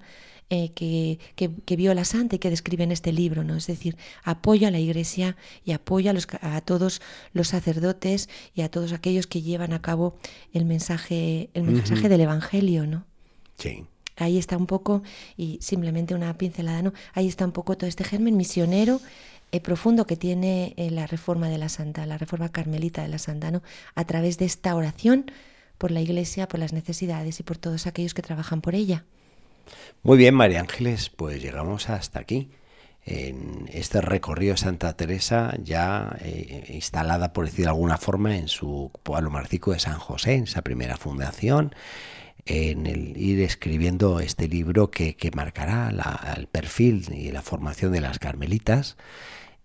[0.54, 3.56] eh, que, que, vio la santa y que describe en este libro, ¿no?
[3.56, 8.62] Es decir, apoya a la iglesia y apoya a, los, a, todos los sacerdotes y
[8.62, 10.18] a todos aquellos que llevan a cabo
[10.52, 13.06] el mensaje, el mensaje del Evangelio, ¿no?
[13.58, 13.86] Sí.
[14.18, 15.04] Ahí está un poco,
[15.38, 16.92] y simplemente una pincelada, ¿no?
[17.14, 19.00] Ahí está un poco todo este germen misionero
[19.60, 23.52] profundo que tiene eh, la reforma de la Santa, la reforma carmelita de la Santa,
[23.52, 23.62] ¿no?
[23.96, 25.30] a través de esta oración
[25.78, 29.04] por la Iglesia, por las necesidades y por todos aquellos que trabajan por ella.
[30.04, 32.52] Muy bien, María Ángeles, pues llegamos hasta aquí.
[33.04, 38.92] En este recorrido Santa Teresa, ya eh, instalada, por decir de alguna forma, en su
[39.04, 41.74] pueblo marcico de San José, en esa primera fundación,
[42.46, 45.90] en el ir escribiendo este libro que, marcará
[46.38, 48.98] el perfil y la formación de las carmelitas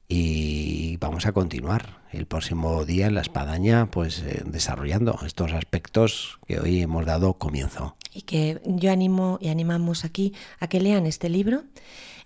[0.08, 6.38] y vamos a continuar el próximo día en la espadaña pues eh, desarrollando estos aspectos
[6.46, 7.96] que hoy hemos dado comienzo.
[8.12, 11.64] Y que yo animo y animamos aquí a que lean este libro.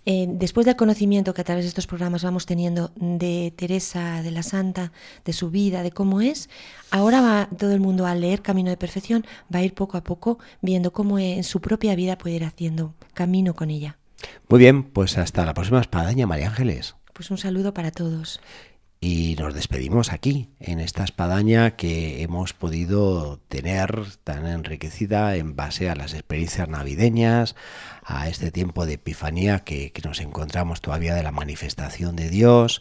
[0.06, 4.30] Eh, después del conocimiento que a través de estos programas vamos teniendo de Teresa, de
[4.30, 4.92] la Santa,
[5.24, 6.48] de su vida, de cómo es,
[6.90, 10.02] ahora va todo el mundo a leer Camino de Perfección, va a ir poco a
[10.02, 13.98] poco viendo cómo en su propia vida puede ir haciendo camino con ella.
[14.48, 16.94] Muy bien, pues hasta la próxima espadaña, María Ángeles.
[17.20, 18.40] Pues un saludo para todos.
[18.98, 25.90] Y nos despedimos aquí, en esta espadaña que hemos podido tener tan enriquecida en base
[25.90, 27.56] a las experiencias navideñas,
[28.02, 32.80] a este tiempo de epifanía que, nos encontramos todavía de la manifestación de Dios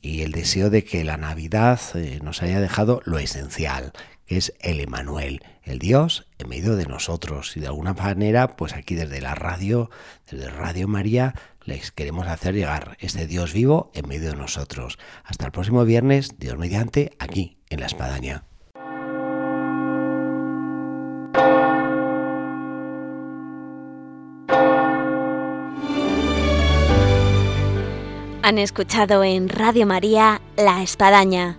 [0.00, 4.54] y el deseo de que la Navidad eh, nos haya dejado lo esencial, que es
[4.60, 7.56] el Emanuel, el Dios en medio de nosotros.
[7.56, 9.90] Y de alguna manera, pues aquí desde la radio,
[10.30, 14.98] desde Radio María, les queremos hacer llegar este Dios vivo en medio de nosotros.
[15.24, 18.44] Hasta el próximo viernes, Dios mediante, aquí, en la Espadaña.
[28.42, 31.58] Han escuchado en Radio María La Espadaña,